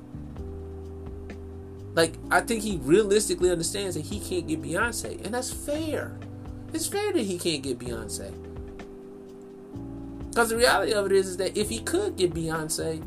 Like 1.94 2.14
I 2.30 2.40
think 2.40 2.62
he 2.62 2.78
realistically 2.78 3.50
understands 3.50 3.96
that 3.96 4.06
he 4.06 4.18
can't 4.18 4.48
get 4.48 4.62
Beyonce, 4.62 5.24
and 5.24 5.34
that's 5.34 5.52
fair. 5.52 6.16
It's 6.72 6.86
fair 6.86 7.12
that 7.12 7.22
he 7.22 7.38
can't 7.38 7.62
get 7.62 7.78
Beyonce. 7.78 8.32
Because 10.30 10.48
the 10.48 10.56
reality 10.56 10.92
of 10.92 11.06
it 11.06 11.12
is, 11.12 11.28
is 11.28 11.36
that 11.36 11.56
if 11.56 11.68
he 11.68 11.80
could 11.80 12.16
get 12.16 12.32
Beyonce, 12.32 13.04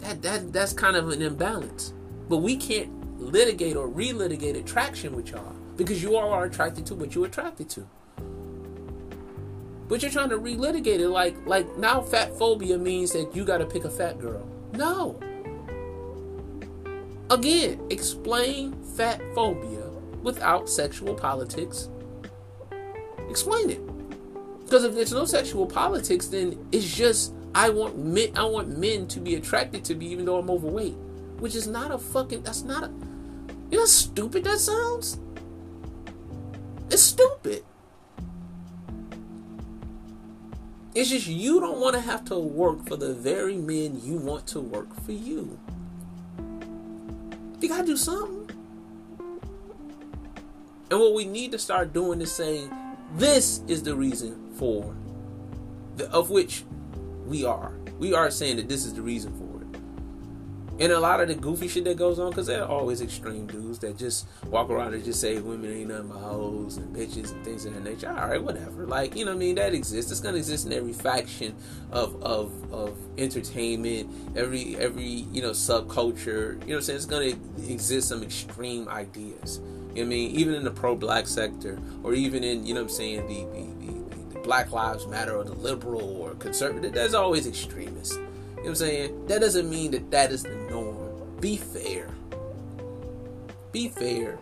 that, 0.00 0.20
that 0.20 0.52
that's 0.52 0.74
kind 0.74 0.96
of 0.96 1.08
an 1.08 1.22
imbalance. 1.22 1.94
But 2.28 2.38
we 2.38 2.56
can't 2.56 3.18
litigate 3.18 3.76
or 3.76 3.88
relitigate 3.88 4.56
attraction 4.58 5.16
with 5.16 5.30
y'all 5.30 5.54
because 5.76 6.02
you 6.02 6.16
all 6.16 6.30
are 6.30 6.44
attracted 6.44 6.84
to 6.86 6.94
what 6.94 7.14
you're 7.14 7.26
attracted 7.26 7.70
to. 7.70 7.88
But 9.88 10.02
you're 10.02 10.10
trying 10.10 10.30
to 10.30 10.38
relitigate 10.38 11.00
it 11.00 11.08
like 11.08 11.34
like 11.46 11.78
now 11.78 12.02
fat 12.02 12.36
phobia 12.38 12.78
means 12.78 13.12
that 13.12 13.34
you 13.34 13.44
got 13.44 13.58
to 13.58 13.66
pick 13.66 13.84
a 13.84 13.90
fat 13.90 14.18
girl. 14.18 14.46
No. 14.72 15.18
Again, 17.30 17.80
explain 17.90 18.74
fat 18.96 19.22
phobia 19.34 19.88
without 20.22 20.68
sexual 20.68 21.14
politics. 21.14 21.88
Explain 23.34 23.68
it. 23.68 23.80
Because 24.62 24.84
if 24.84 24.94
there's 24.94 25.12
no 25.12 25.24
sexual 25.24 25.66
politics, 25.66 26.28
then 26.28 26.56
it's 26.70 26.86
just 26.86 27.34
I 27.52 27.68
want 27.68 27.98
men 27.98 28.28
I 28.36 28.44
want 28.44 28.78
men 28.78 29.08
to 29.08 29.18
be 29.18 29.34
attracted 29.34 29.84
to 29.86 29.96
me 29.96 30.06
even 30.06 30.24
though 30.24 30.38
I'm 30.38 30.48
overweight. 30.48 30.94
Which 31.40 31.56
is 31.56 31.66
not 31.66 31.90
a 31.90 31.98
fucking 31.98 32.42
that's 32.42 32.62
not 32.62 32.84
a 32.84 32.92
you 33.72 33.78
know 33.78 33.80
how 33.80 33.86
stupid 33.86 34.44
that 34.44 34.60
sounds? 34.60 35.18
It's 36.92 37.02
stupid. 37.02 37.64
It's 40.94 41.10
just 41.10 41.26
you 41.26 41.58
don't 41.58 41.80
want 41.80 41.96
to 41.96 42.00
have 42.00 42.24
to 42.26 42.38
work 42.38 42.86
for 42.86 42.94
the 42.94 43.12
very 43.12 43.56
men 43.56 44.00
you 44.00 44.18
want 44.18 44.46
to 44.46 44.60
work 44.60 44.94
for 45.00 45.10
you. 45.10 45.58
You 47.60 47.68
gotta 47.68 47.84
do 47.84 47.96
something. 47.96 48.48
And 50.88 51.00
what 51.00 51.14
we 51.14 51.24
need 51.24 51.50
to 51.50 51.58
start 51.58 51.92
doing 51.92 52.20
is 52.20 52.30
saying, 52.30 52.70
this 53.14 53.60
is 53.68 53.82
the 53.82 53.94
reason 53.94 54.52
for 54.56 54.94
the, 55.96 56.10
of 56.10 56.30
which 56.30 56.64
we 57.26 57.44
are. 57.44 57.72
We 57.98 58.12
are 58.12 58.30
saying 58.30 58.56
that 58.56 58.68
this 58.68 58.84
is 58.84 58.94
the 58.94 59.02
reason 59.02 59.32
for 59.38 59.44
it. 59.62 60.80
and 60.80 60.92
a 60.92 60.98
lot 60.98 61.20
of 61.20 61.28
the 61.28 61.34
goofy 61.34 61.68
shit 61.68 61.84
that 61.84 61.96
goes 61.96 62.18
on, 62.18 62.30
because 62.30 62.48
there 62.48 62.62
are 62.62 62.68
always 62.68 63.00
extreme 63.00 63.46
dudes 63.46 63.78
that 63.78 63.96
just 63.96 64.26
walk 64.46 64.70
around 64.70 64.94
and 64.94 65.04
just 65.04 65.20
say 65.20 65.38
women 65.38 65.70
ain't 65.70 65.88
nothing 65.88 66.08
but 66.08 66.18
hoes 66.18 66.76
and 66.76 66.94
bitches 66.94 67.30
and 67.30 67.44
things 67.44 67.64
of 67.64 67.74
that 67.74 67.84
nature. 67.84 68.08
All 68.08 68.28
right, 68.28 68.42
whatever. 68.42 68.84
Like, 68.84 69.14
you 69.14 69.24
know 69.24 69.30
what 69.30 69.36
I 69.36 69.38
mean? 69.38 69.54
That 69.54 69.72
exists. 69.74 70.10
It's 70.10 70.20
to 70.20 70.34
exist 70.34 70.66
in 70.66 70.72
every 70.72 70.92
faction 70.92 71.54
of, 71.92 72.20
of, 72.22 72.72
of 72.72 72.98
entertainment, 73.16 74.10
every, 74.36 74.76
every, 74.76 75.04
you 75.04 75.42
know, 75.42 75.50
subculture. 75.50 76.54
You 76.62 76.74
know 76.74 76.80
what 76.80 76.88
I'm 76.88 76.98
saying? 76.98 76.98
It's 76.98 77.06
to 77.06 77.72
exist 77.72 78.08
some 78.08 78.24
extreme 78.24 78.88
ideas. 78.88 79.60
I 80.02 80.04
mean? 80.04 80.30
Even 80.32 80.54
in 80.54 80.64
the 80.64 80.70
pro 80.70 80.96
black 80.96 81.26
sector, 81.26 81.78
or 82.02 82.14
even 82.14 82.42
in, 82.42 82.66
you 82.66 82.74
know 82.74 82.82
what 82.82 82.90
I'm 82.90 82.96
saying, 82.96 83.26
the, 83.28 83.44
the, 83.52 83.86
the, 83.86 84.34
the 84.34 84.40
Black 84.40 84.72
Lives 84.72 85.06
Matter 85.06 85.36
or 85.36 85.44
the 85.44 85.54
liberal 85.54 86.16
or 86.16 86.34
conservative, 86.34 86.92
there's 86.92 87.14
always 87.14 87.46
extremists. 87.46 88.16
You 88.16 88.22
know 88.22 88.26
what 88.56 88.68
I'm 88.68 88.74
saying? 88.76 89.26
That 89.26 89.40
doesn't 89.40 89.70
mean 89.70 89.90
that 89.92 90.10
that 90.10 90.32
is 90.32 90.42
the 90.42 90.54
norm. 90.70 91.38
Be 91.40 91.56
fair. 91.56 92.08
Be 93.72 93.88
fair. 93.88 94.38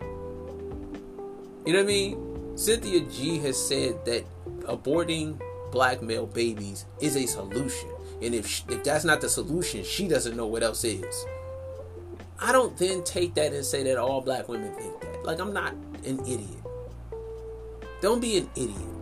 You 1.67 1.73
know 1.73 1.79
what 1.79 1.85
I 1.85 1.87
mean? 1.87 2.57
Cynthia 2.57 3.01
G 3.01 3.39
has 3.39 3.57
said 3.57 4.05
that 4.05 4.25
aborting 4.63 5.41
black 5.71 6.03
male 6.03 6.27
babies 6.27 6.85
is 7.01 7.17
a 7.17 7.27
solution. 7.27 7.91
And 8.21 8.35
if 8.35 8.47
she, 8.47 8.65
if 8.69 8.85
that's 8.85 9.05
not 9.05 9.21
the 9.21 9.29
solution, 9.29 9.83
she 9.83 10.07
doesn't 10.07 10.37
know 10.37 10.47
what 10.47 10.63
else 10.63 10.85
is. 10.85 11.25
I 12.39 12.53
don't 12.53 12.77
then 12.77 13.03
take 13.05 13.35
that 13.35 13.53
and 13.53 13.65
say 13.65 13.83
that 13.85 13.97
all 13.99 14.21
black 14.21 14.49
women 14.49 14.75
think 14.75 15.01
that. 15.01 15.12
Like 15.25 15.41
I'm 15.41 15.53
not 15.53 15.75
an 16.05 16.21
idiot. 16.21 16.49
Don't 18.01 18.21
be 18.21 18.39
an 18.39 18.51
idiot. 18.57 18.93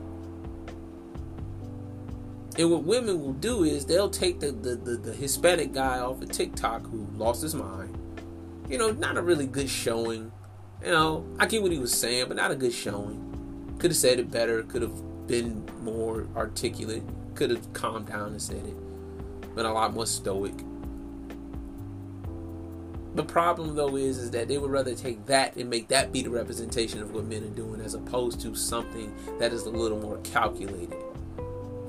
And 2.58 2.70
what 2.70 2.82
women 2.82 3.20
will 3.22 3.32
do 3.32 3.64
is 3.64 3.86
they'll 3.86 4.10
take 4.10 4.40
the, 4.40 4.52
the, 4.52 4.74
the, 4.74 4.96
the, 4.96 5.12
Hispanic 5.14 5.72
guy 5.72 6.00
off 6.00 6.20
of 6.20 6.30
TikTok 6.30 6.82
who 6.82 7.06
lost 7.16 7.42
his 7.42 7.54
mind. 7.54 7.96
You 8.68 8.76
know, 8.76 8.90
not 8.90 9.16
a 9.16 9.22
really 9.22 9.46
good 9.46 9.70
showing. 9.70 10.30
You 10.84 10.90
know, 10.90 11.26
I 11.38 11.46
get 11.46 11.62
what 11.62 11.72
he 11.72 11.78
was 11.78 11.94
saying, 11.94 12.26
but 12.28 12.36
not 12.36 12.50
a 12.50 12.54
good 12.54 12.74
showing. 12.74 13.76
Could 13.78 13.92
have 13.92 13.96
said 13.96 14.18
it 14.18 14.30
better, 14.30 14.62
could 14.64 14.82
have 14.82 15.26
been 15.26 15.66
more 15.80 16.26
articulate, 16.36 17.02
could 17.34 17.50
have 17.50 17.72
calmed 17.72 18.08
down 18.08 18.32
and 18.32 18.42
said 18.42 18.66
it. 18.66 19.54
Been 19.54 19.64
a 19.64 19.72
lot 19.72 19.94
more 19.94 20.06
stoic. 20.06 20.54
The 23.14 23.24
problem 23.24 23.74
though 23.74 23.96
is 23.96 24.18
is 24.18 24.30
that 24.30 24.48
they 24.48 24.58
would 24.58 24.70
rather 24.70 24.94
take 24.94 25.26
that 25.26 25.56
and 25.56 25.68
make 25.68 25.88
that 25.88 26.12
be 26.12 26.22
the 26.22 26.30
representation 26.30 27.02
of 27.02 27.12
what 27.12 27.24
men 27.24 27.42
are 27.42 27.48
doing 27.48 27.80
as 27.80 27.94
opposed 27.94 28.40
to 28.42 28.54
something 28.54 29.12
that 29.38 29.52
is 29.52 29.62
a 29.62 29.70
little 29.70 29.98
more 29.98 30.18
calculated 30.18 31.02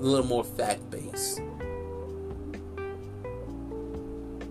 a 0.02 0.04
little 0.04 0.26
more 0.26 0.44
fact 0.44 0.90
based. 0.90 1.42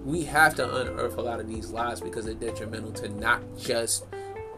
We 0.04 0.22
have 0.24 0.54
to 0.56 0.76
unearth 0.76 1.18
a 1.18 1.22
lot 1.22 1.40
of 1.40 1.48
these 1.48 1.70
lies 1.70 2.00
because 2.00 2.24
they're 2.24 2.34
detrimental 2.34 2.92
to 2.92 3.08
not 3.08 3.42
just 3.58 4.06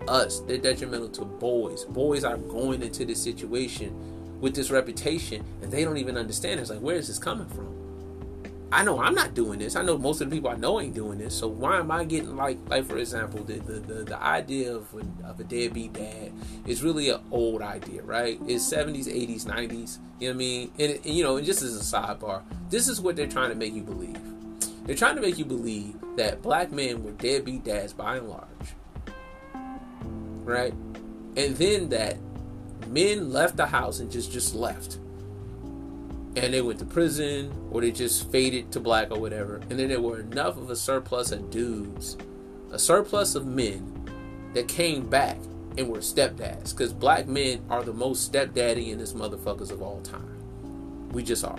us, 0.06 0.40
they're 0.40 0.58
detrimental 0.58 1.08
to 1.10 1.24
boys. 1.24 1.84
Boys 1.86 2.24
are 2.24 2.36
going 2.36 2.82
into 2.82 3.04
this 3.04 3.22
situation 3.22 4.38
with 4.40 4.54
this 4.54 4.70
reputation 4.70 5.44
and 5.62 5.72
they 5.72 5.82
don't 5.82 5.96
even 5.96 6.16
understand. 6.16 6.60
It's 6.60 6.70
like, 6.70 6.80
where 6.80 6.96
is 6.96 7.08
this 7.08 7.18
coming 7.18 7.48
from? 7.48 7.81
I 8.72 8.82
know 8.84 9.00
I'm 9.02 9.14
not 9.14 9.34
doing 9.34 9.58
this. 9.58 9.76
I 9.76 9.82
know 9.82 9.98
most 9.98 10.22
of 10.22 10.30
the 10.30 10.36
people 10.36 10.48
I 10.48 10.56
know 10.56 10.80
ain't 10.80 10.94
doing 10.94 11.18
this. 11.18 11.38
So 11.38 11.46
why 11.46 11.78
am 11.78 11.90
I 11.90 12.04
getting 12.04 12.36
like, 12.36 12.58
like 12.68 12.86
for 12.86 12.96
example, 12.96 13.44
the 13.44 13.54
the, 13.58 13.80
the, 13.80 13.94
the 14.04 14.22
idea 14.22 14.74
of 14.74 14.88
a, 14.94 15.28
of 15.28 15.38
a 15.38 15.44
deadbeat 15.44 15.92
dad 15.92 16.32
is 16.66 16.82
really 16.82 17.10
an 17.10 17.20
old 17.30 17.60
idea, 17.60 18.02
right? 18.02 18.40
It's 18.46 18.64
70s, 18.64 19.06
80s, 19.06 19.44
90s. 19.44 19.98
You 20.18 20.28
know 20.28 20.32
what 20.32 20.34
I 20.34 20.38
mean? 20.38 20.72
And, 20.78 20.92
and 20.92 21.06
you 21.06 21.22
know, 21.22 21.36
and 21.36 21.44
just 21.44 21.60
as 21.60 21.76
a 21.76 21.96
sidebar, 21.96 22.42
this 22.70 22.88
is 22.88 22.98
what 22.98 23.14
they're 23.14 23.26
trying 23.26 23.50
to 23.50 23.56
make 23.56 23.74
you 23.74 23.82
believe. 23.82 24.18
They're 24.86 24.96
trying 24.96 25.16
to 25.16 25.22
make 25.22 25.38
you 25.38 25.44
believe 25.44 25.94
that 26.16 26.40
black 26.40 26.72
men 26.72 27.04
were 27.04 27.12
deadbeat 27.12 27.64
dads 27.64 27.92
by 27.92 28.16
and 28.16 28.28
large, 28.30 28.74
right? 30.44 30.72
And 31.36 31.56
then 31.56 31.90
that 31.90 32.16
men 32.88 33.32
left 33.32 33.56
the 33.56 33.66
house 33.66 34.00
and 34.00 34.10
just 34.10 34.32
just 34.32 34.54
left 34.54 34.98
and 36.36 36.54
they 36.54 36.62
went 36.62 36.78
to 36.78 36.84
prison 36.84 37.52
or 37.70 37.80
they 37.80 37.90
just 37.90 38.30
faded 38.30 38.72
to 38.72 38.80
black 38.80 39.10
or 39.10 39.20
whatever. 39.20 39.56
And 39.68 39.78
then 39.78 39.88
there 39.88 40.00
were 40.00 40.20
enough 40.20 40.56
of 40.56 40.70
a 40.70 40.76
surplus 40.76 41.30
of 41.30 41.50
dudes, 41.50 42.16
a 42.70 42.78
surplus 42.78 43.34
of 43.34 43.46
men 43.46 44.10
that 44.54 44.68
came 44.68 45.08
back 45.08 45.36
and 45.76 45.88
were 45.88 45.98
stepdads. 45.98 46.70
Because 46.70 46.92
black 46.92 47.26
men 47.26 47.62
are 47.68 47.82
the 47.82 47.92
most 47.92 48.24
stepdaddy 48.24 48.90
in 48.90 48.98
this 48.98 49.12
motherfuckers 49.12 49.70
of 49.70 49.82
all 49.82 50.00
time. 50.00 51.10
We 51.12 51.22
just 51.22 51.44
are. 51.44 51.58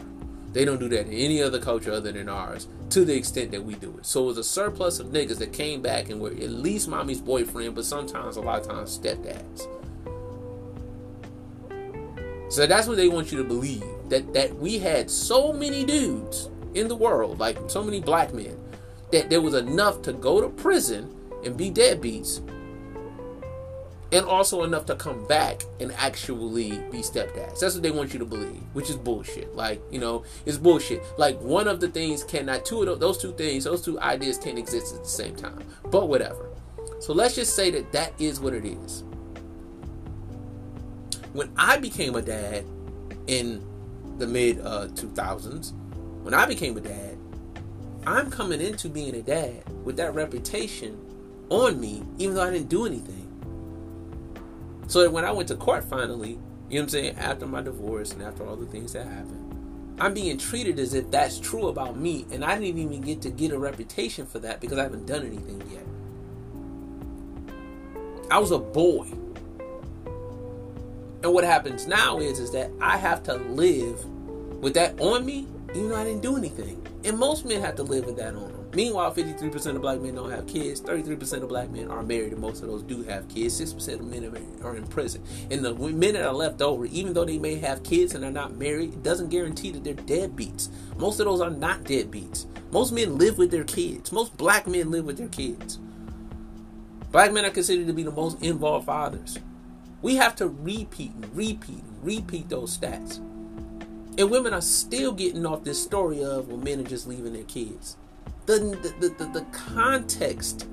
They 0.53 0.65
don't 0.65 0.79
do 0.79 0.89
that 0.89 1.07
in 1.07 1.13
any 1.13 1.41
other 1.41 1.59
culture 1.59 1.91
other 1.91 2.11
than 2.11 2.29
ours 2.29 2.67
to 2.91 3.05
the 3.05 3.15
extent 3.15 3.51
that 3.51 3.63
we 3.63 3.73
do 3.73 3.95
it. 3.97 4.05
So 4.05 4.23
it 4.23 4.27
was 4.27 4.37
a 4.37 4.43
surplus 4.43 4.99
of 4.99 5.07
niggas 5.07 5.39
that 5.39 5.51
came 5.51 5.81
back 5.81 6.09
and 6.09 6.21
were 6.21 6.29
at 6.29 6.49
least 6.49 6.87
mommy's 6.87 7.21
boyfriend, 7.21 7.73
but 7.73 7.85
sometimes, 7.85 8.37
a 8.37 8.41
lot 8.41 8.61
of 8.61 8.67
times, 8.67 8.97
stepdads. 8.97 9.67
So 12.51 12.67
that's 12.67 12.87
what 12.87 12.97
they 12.97 13.07
want 13.07 13.31
you 13.31 13.39
to 13.39 13.43
believe 13.43 13.83
that 14.09 14.33
that 14.33 14.55
we 14.55 14.79
had 14.79 15.09
so 15.09 15.53
many 15.53 15.83
dudes 15.83 16.49
in 16.73 16.87
the 16.87 16.95
world, 16.95 17.39
like 17.39 17.57
so 17.67 17.83
many 17.83 18.01
black 18.01 18.33
men, 18.33 18.57
that 19.11 19.29
there 19.29 19.41
was 19.41 19.53
enough 19.53 20.01
to 20.03 20.13
go 20.13 20.41
to 20.41 20.49
prison 20.49 21.13
and 21.45 21.57
be 21.57 21.69
deadbeats, 21.69 22.39
and 24.11 24.25
also 24.25 24.63
enough 24.63 24.85
to 24.85 24.95
come 24.95 25.25
back 25.27 25.63
and 25.79 25.91
actually 25.93 26.71
be 26.91 26.99
stepdads. 26.99 27.59
That's 27.59 27.73
what 27.75 27.83
they 27.83 27.91
want 27.91 28.13
you 28.13 28.19
to 28.19 28.25
believe, 28.25 28.61
which 28.73 28.89
is 28.89 28.95
bullshit. 28.95 29.55
Like 29.55 29.81
you 29.91 29.99
know, 29.99 30.23
it's 30.45 30.57
bullshit. 30.57 31.03
Like 31.17 31.39
one 31.41 31.67
of 31.67 31.79
the 31.79 31.89
things 31.89 32.23
cannot, 32.23 32.65
two 32.65 32.83
of 32.83 32.99
those 32.99 33.17
two 33.17 33.33
things, 33.33 33.63
those 33.65 33.83
two 33.83 33.99
ideas 33.99 34.37
can't 34.37 34.57
exist 34.57 34.95
at 34.95 35.03
the 35.03 35.09
same 35.09 35.35
time. 35.35 35.63
But 35.91 36.07
whatever. 36.09 36.49
So 36.99 37.13
let's 37.13 37.35
just 37.35 37.55
say 37.55 37.69
that 37.71 37.91
that 37.91 38.13
is 38.17 38.39
what 38.39 38.53
it 38.53 38.65
is 38.65 39.03
when 41.33 41.51
I 41.57 41.77
became 41.77 42.15
a 42.15 42.21
dad 42.21 42.63
in 43.27 43.61
the 44.17 44.27
mid 44.27 44.59
uh, 44.61 44.87
2000s, 44.89 45.73
when 46.23 46.33
I 46.33 46.45
became 46.45 46.77
a 46.77 46.81
dad, 46.81 47.17
I'm 48.05 48.29
coming 48.29 48.61
into 48.61 48.89
being 48.89 49.15
a 49.15 49.21
dad 49.21 49.63
with 49.83 49.97
that 49.97 50.13
reputation 50.13 50.99
on 51.49 51.79
me, 51.79 52.03
even 52.17 52.35
though 52.35 52.43
I 52.43 52.51
didn't 52.51 52.69
do 52.69 52.85
anything. 52.85 53.29
So 54.87 55.01
that 55.01 55.11
when 55.11 55.25
I 55.25 55.31
went 55.31 55.47
to 55.49 55.55
court 55.55 55.83
finally, 55.85 56.31
you 56.31 56.35
know 56.35 56.41
what 56.69 56.81
I'm 56.81 56.89
saying, 56.89 57.17
after 57.17 57.45
my 57.45 57.61
divorce 57.61 58.11
and 58.13 58.21
after 58.21 58.45
all 58.45 58.55
the 58.55 58.65
things 58.65 58.93
that 58.93 59.05
happened, 59.05 59.43
I'm 59.99 60.13
being 60.13 60.37
treated 60.37 60.79
as 60.79 60.93
if 60.93 61.09
that's 61.11 61.39
true 61.39 61.67
about 61.67 61.97
me, 61.97 62.25
and 62.31 62.43
I 62.43 62.57
didn't 62.57 62.79
even 62.79 63.01
get 63.01 63.21
to 63.21 63.29
get 63.29 63.51
a 63.51 63.59
reputation 63.59 64.25
for 64.25 64.39
that 64.39 64.59
because 64.59 64.77
I 64.77 64.83
haven't 64.83 65.05
done 65.05 65.25
anything 65.25 65.61
yet. 65.71 65.85
I 68.31 68.39
was 68.39 68.51
a 68.51 68.57
boy 68.57 69.07
and 71.23 71.33
what 71.33 71.43
happens 71.43 71.87
now 71.87 72.19
is 72.19 72.39
is 72.39 72.51
that 72.51 72.71
I 72.81 72.97
have 72.97 73.23
to 73.23 73.35
live 73.35 74.05
with 74.61 74.73
that 74.75 74.99
on 74.99 75.25
me 75.25 75.47
even 75.75 75.89
though 75.89 75.95
I 75.95 76.03
didn't 76.03 76.21
do 76.21 76.37
anything. 76.37 76.85
And 77.03 77.17
most 77.17 77.45
men 77.45 77.61
have 77.61 77.75
to 77.75 77.83
live 77.83 78.05
with 78.05 78.17
that 78.17 78.35
on 78.35 78.51
them. 78.51 78.69
Meanwhile, 78.73 79.13
53% 79.13 79.75
of 79.75 79.81
black 79.81 79.99
men 79.99 80.15
don't 80.15 80.31
have 80.31 80.47
kids, 80.47 80.81
33% 80.81 81.43
of 81.43 81.49
black 81.49 81.69
men 81.69 81.89
are 81.89 82.01
married, 82.01 82.31
and 82.31 82.41
most 82.41 82.61
of 82.61 82.69
those 82.69 82.81
do 82.81 83.03
have 83.03 83.27
kids. 83.27 83.59
6% 83.59 83.99
of 83.99 84.05
men 84.05 84.31
are 84.63 84.75
in 84.75 84.87
prison. 84.87 85.23
And 85.51 85.63
the 85.63 85.73
men 85.73 86.13
that 86.13 86.25
are 86.25 86.33
left 86.33 86.61
over, 86.61 86.85
even 86.85 87.13
though 87.13 87.25
they 87.25 87.37
may 87.37 87.55
have 87.55 87.83
kids 87.83 88.15
and 88.15 88.23
are 88.23 88.31
not 88.31 88.55
married, 88.55 88.93
it 88.93 89.03
doesn't 89.03 89.29
guarantee 89.29 89.71
that 89.71 89.83
they're 89.83 89.93
deadbeats. 89.93 90.69
Most 90.97 91.19
of 91.19 91.25
those 91.25 91.41
are 91.41 91.49
not 91.49 91.83
deadbeats. 91.83 92.45
Most 92.71 92.93
men 92.93 93.17
live 93.17 93.37
with 93.37 93.51
their 93.51 93.63
kids. 93.63 94.11
Most 94.11 94.35
black 94.37 94.65
men 94.65 94.89
live 94.89 95.05
with 95.05 95.17
their 95.17 95.27
kids. 95.27 95.79
Black 97.11 97.31
men 97.31 97.45
are 97.45 97.51
considered 97.51 97.87
to 97.87 97.93
be 97.93 98.03
the 98.03 98.11
most 98.11 98.41
involved 98.41 98.85
fathers. 98.87 99.37
We 100.03 100.17
have 100.17 100.35
to 100.35 100.47
repeat 100.47 101.13
repeat 101.33 101.83
repeat 102.03 102.49
those 102.49 102.77
stats. 102.77 103.17
And 104.19 104.29
women 104.29 104.53
are 104.53 104.61
still 104.61 105.13
getting 105.13 105.45
off 105.45 105.63
this 105.63 105.81
story 105.81 106.23
of 106.23 106.49
well, 106.49 106.57
men 106.57 106.81
are 106.81 106.83
just 106.83 107.07
leaving 107.07 107.33
their 107.33 107.43
kids. 107.45 107.97
The 108.45 108.59
the, 108.99 109.09
the, 109.09 109.25
the 109.25 109.45
context 109.51 110.67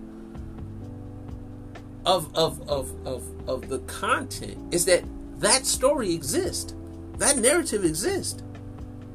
of, 2.05 2.35
of, 2.37 2.69
of, 2.69 2.95
of, 3.07 3.25
of 3.49 3.69
the 3.69 3.79
content 3.81 4.75
is 4.75 4.85
that 4.87 5.05
that 5.39 5.65
story 5.65 6.13
exists. 6.13 6.75
That 7.19 7.39
narrative 7.39 7.85
exists. 7.85 8.43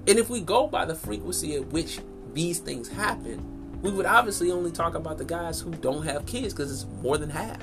And 0.07 0.19
if 0.19 0.29
we 0.29 0.41
go 0.41 0.67
by 0.67 0.85
the 0.85 0.95
frequency 0.95 1.55
at 1.55 1.65
which 1.67 1.99
these 2.33 2.59
things 2.59 2.87
happen, 2.87 3.81
we 3.81 3.91
would 3.91 4.05
obviously 4.05 4.51
only 4.51 4.71
talk 4.71 4.95
about 4.95 5.17
the 5.17 5.25
guys 5.25 5.59
who 5.59 5.71
don't 5.71 6.03
have 6.03 6.25
kids 6.25 6.53
because 6.53 6.71
it's 6.71 6.85
more 7.01 7.17
than 7.17 7.29
half. 7.29 7.59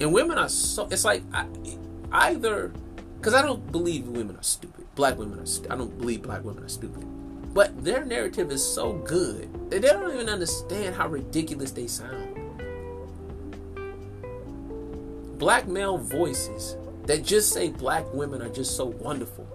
And 0.00 0.12
women 0.12 0.38
are 0.38 0.48
so, 0.48 0.88
it's 0.90 1.04
like 1.04 1.22
I, 1.32 1.46
either 2.12 2.72
because 3.18 3.34
I 3.34 3.42
don't 3.42 3.70
believe 3.70 4.06
women 4.06 4.36
are 4.36 4.42
stupid. 4.42 4.86
Black 4.94 5.18
women 5.18 5.38
are. 5.40 5.46
St- 5.46 5.70
I 5.70 5.76
don't 5.76 5.96
believe 5.98 6.22
black 6.22 6.42
women 6.42 6.64
are 6.64 6.68
stupid. 6.68 7.04
But 7.52 7.84
their 7.84 8.04
narrative 8.04 8.50
is 8.50 8.66
so 8.66 8.94
good 8.94 9.52
that 9.70 9.82
they 9.82 9.88
don't 9.88 10.12
even 10.12 10.28
understand 10.28 10.94
how 10.94 11.08
ridiculous 11.08 11.72
they 11.72 11.86
sound. 11.86 12.36
Black 15.38 15.66
male 15.66 15.98
voices 15.98 16.76
that 17.06 17.24
just 17.24 17.52
say 17.52 17.70
black 17.70 18.04
women 18.14 18.40
are 18.40 18.48
just 18.48 18.76
so 18.76 18.86
wonderful 18.86 19.46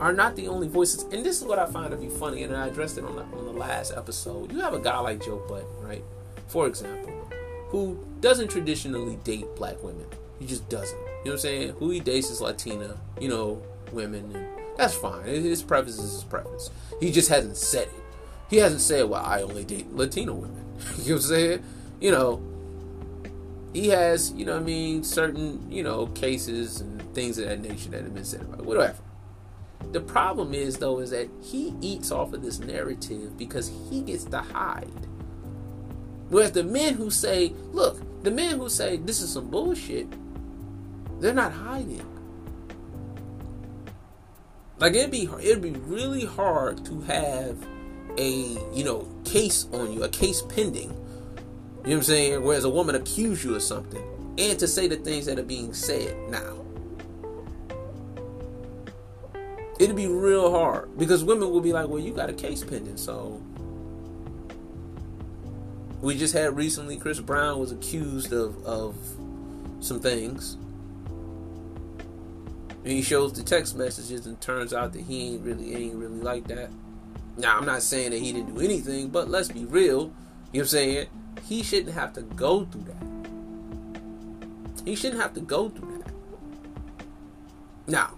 are 0.00 0.12
not 0.12 0.34
the 0.34 0.48
only 0.48 0.66
voices. 0.66 1.04
And 1.12 1.24
this 1.24 1.40
is 1.40 1.46
what 1.46 1.60
I 1.60 1.66
find 1.66 1.92
to 1.92 1.96
be 1.96 2.08
funny, 2.08 2.42
and 2.42 2.56
I 2.56 2.66
addressed 2.66 2.98
it 2.98 3.04
on 3.04 3.14
the, 3.14 3.22
on 3.22 3.44
the 3.44 3.52
last 3.52 3.92
episode. 3.96 4.50
You 4.52 4.60
have 4.60 4.74
a 4.74 4.80
guy 4.80 4.98
like 4.98 5.24
Joe 5.24 5.40
Budden, 5.48 5.68
right? 5.80 6.02
For 6.48 6.66
example, 6.66 7.21
who 7.72 7.98
doesn't 8.20 8.48
traditionally 8.48 9.16
date 9.24 9.46
black 9.56 9.82
women. 9.82 10.04
He 10.38 10.46
just 10.46 10.68
doesn't. 10.68 10.98
You 10.98 11.04
know 11.06 11.10
what 11.24 11.32
I'm 11.32 11.38
saying? 11.38 11.68
Who 11.78 11.88
he 11.88 12.00
dates 12.00 12.30
is 12.30 12.42
Latina, 12.42 12.98
you 13.18 13.28
know, 13.28 13.62
women, 13.92 14.36
and 14.36 14.46
that's 14.76 14.94
fine. 14.94 15.24
His 15.24 15.62
preference 15.62 15.98
is 15.98 16.12
his 16.12 16.24
preference. 16.24 16.70
He 17.00 17.10
just 17.10 17.30
hasn't 17.30 17.56
said 17.56 17.88
it. 17.88 18.04
He 18.50 18.58
hasn't 18.58 18.82
said, 18.82 19.08
well, 19.08 19.24
I 19.24 19.40
only 19.40 19.64
date 19.64 19.90
Latina 19.94 20.34
women. 20.34 20.64
you 20.98 21.10
know 21.10 21.14
what 21.14 21.14
I'm 21.14 21.20
saying? 21.20 21.64
You 21.98 22.10
know, 22.10 22.42
he 23.72 23.88
has, 23.88 24.32
you 24.32 24.44
know 24.44 24.52
what 24.52 24.62
I 24.62 24.64
mean, 24.64 25.02
certain, 25.02 25.72
you 25.72 25.82
know, 25.82 26.08
cases 26.08 26.82
and 26.82 27.00
things 27.14 27.38
of 27.38 27.48
that 27.48 27.62
nature 27.62 27.88
that 27.90 28.02
have 28.02 28.14
been 28.14 28.24
said 28.24 28.42
about. 28.42 28.66
Whatever. 28.66 28.98
The 29.92 30.00
problem 30.00 30.52
is, 30.52 30.76
though, 30.76 30.98
is 30.98 31.10
that 31.10 31.28
he 31.42 31.74
eats 31.80 32.10
off 32.10 32.34
of 32.34 32.42
this 32.42 32.58
narrative 32.58 33.38
because 33.38 33.72
he 33.88 34.02
gets 34.02 34.24
to 34.24 34.38
hide. 34.38 34.90
Whereas 36.32 36.52
the 36.52 36.64
men 36.64 36.94
who 36.94 37.10
say, 37.10 37.52
look, 37.72 38.00
the 38.22 38.30
men 38.30 38.58
who 38.58 38.70
say 38.70 38.96
this 38.96 39.20
is 39.20 39.30
some 39.30 39.50
bullshit, 39.50 40.06
they're 41.20 41.34
not 41.34 41.52
hiding. 41.52 42.06
Like 44.78 44.94
it'd 44.94 45.10
be 45.10 45.28
it'd 45.42 45.60
be 45.60 45.72
really 45.72 46.24
hard 46.24 46.86
to 46.86 47.02
have 47.02 47.58
a 48.16 48.30
you 48.72 48.82
know 48.82 49.06
case 49.26 49.66
on 49.74 49.92
you, 49.92 50.04
a 50.04 50.08
case 50.08 50.40
pending. 50.40 50.88
You 50.88 50.94
know 50.94 51.00
what 51.82 51.92
I'm 51.96 52.02
saying? 52.02 52.42
Whereas 52.42 52.64
a 52.64 52.70
woman 52.70 52.94
accuse 52.94 53.44
you 53.44 53.54
of 53.54 53.62
something, 53.62 54.02
and 54.38 54.58
to 54.58 54.66
say 54.66 54.88
the 54.88 54.96
things 54.96 55.26
that 55.26 55.38
are 55.38 55.44
being 55.44 55.74
said 55.74 56.16
now. 56.30 56.64
It'd 59.78 59.96
be 59.96 60.06
real 60.06 60.50
hard 60.50 60.96
because 60.96 61.24
women 61.24 61.50
will 61.50 61.60
be 61.60 61.74
like, 61.74 61.88
"Well, 61.88 62.00
you 62.00 62.14
got 62.14 62.30
a 62.30 62.32
case 62.32 62.64
pending, 62.64 62.96
so." 62.96 63.42
We 66.02 66.18
just 66.18 66.34
had 66.34 66.54
recently 66.56 66.98
Chris 66.98 67.20
Brown 67.20 67.58
was 67.58 67.72
accused 67.72 68.32
of 68.32 68.62
of 68.66 68.94
some 69.80 70.00
things 70.00 70.58
and 72.84 72.92
he 72.92 73.02
shows 73.02 73.32
the 73.32 73.42
text 73.42 73.76
messages 73.76 74.26
and 74.26 74.40
turns 74.40 74.74
out 74.74 74.92
that 74.92 75.02
he 75.02 75.34
ain't 75.34 75.42
really 75.42 75.74
ain't 75.74 75.94
really 75.94 76.20
like 76.20 76.48
that. 76.48 76.70
Now 77.36 77.56
I'm 77.56 77.64
not 77.64 77.82
saying 77.82 78.10
that 78.10 78.18
he 78.18 78.32
didn't 78.32 78.54
do 78.54 78.60
anything, 78.60 79.08
but 79.08 79.28
let's 79.28 79.48
be 79.48 79.64
real. 79.64 79.86
You 79.90 79.98
know 79.98 80.10
what 80.50 80.60
I'm 80.60 80.66
saying? 80.66 81.06
He 81.44 81.62
shouldn't 81.62 81.94
have 81.94 82.12
to 82.14 82.22
go 82.22 82.64
through 82.64 82.84
that. 82.84 83.02
He 84.84 84.96
shouldn't 84.96 85.22
have 85.22 85.34
to 85.34 85.40
go 85.40 85.68
through 85.68 85.98
that. 85.98 86.12
Now, 87.86 88.14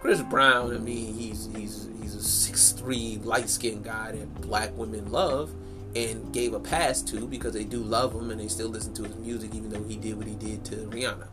Chris 0.00 0.20
Brown, 0.22 0.74
I 0.74 0.78
mean, 0.78 1.14
he's 1.14 1.48
he's 1.54 1.88
he's 2.00 2.16
a 2.16 2.22
six 2.22 2.72
three 2.72 3.20
light 3.22 3.48
skinned 3.48 3.84
guy 3.84 4.10
that 4.12 4.40
black 4.40 4.76
women 4.76 5.12
love 5.12 5.54
and 5.94 6.32
gave 6.32 6.54
a 6.54 6.60
pass 6.60 7.02
to 7.02 7.26
because 7.26 7.52
they 7.52 7.64
do 7.64 7.82
love 7.82 8.14
him 8.14 8.30
and 8.30 8.40
they 8.40 8.48
still 8.48 8.68
listen 8.68 8.94
to 8.94 9.04
his 9.04 9.16
music 9.16 9.54
even 9.54 9.70
though 9.70 9.82
he 9.84 9.96
did 9.96 10.16
what 10.16 10.26
he 10.26 10.34
did 10.34 10.64
to 10.66 10.76
Rihanna. 10.76 11.26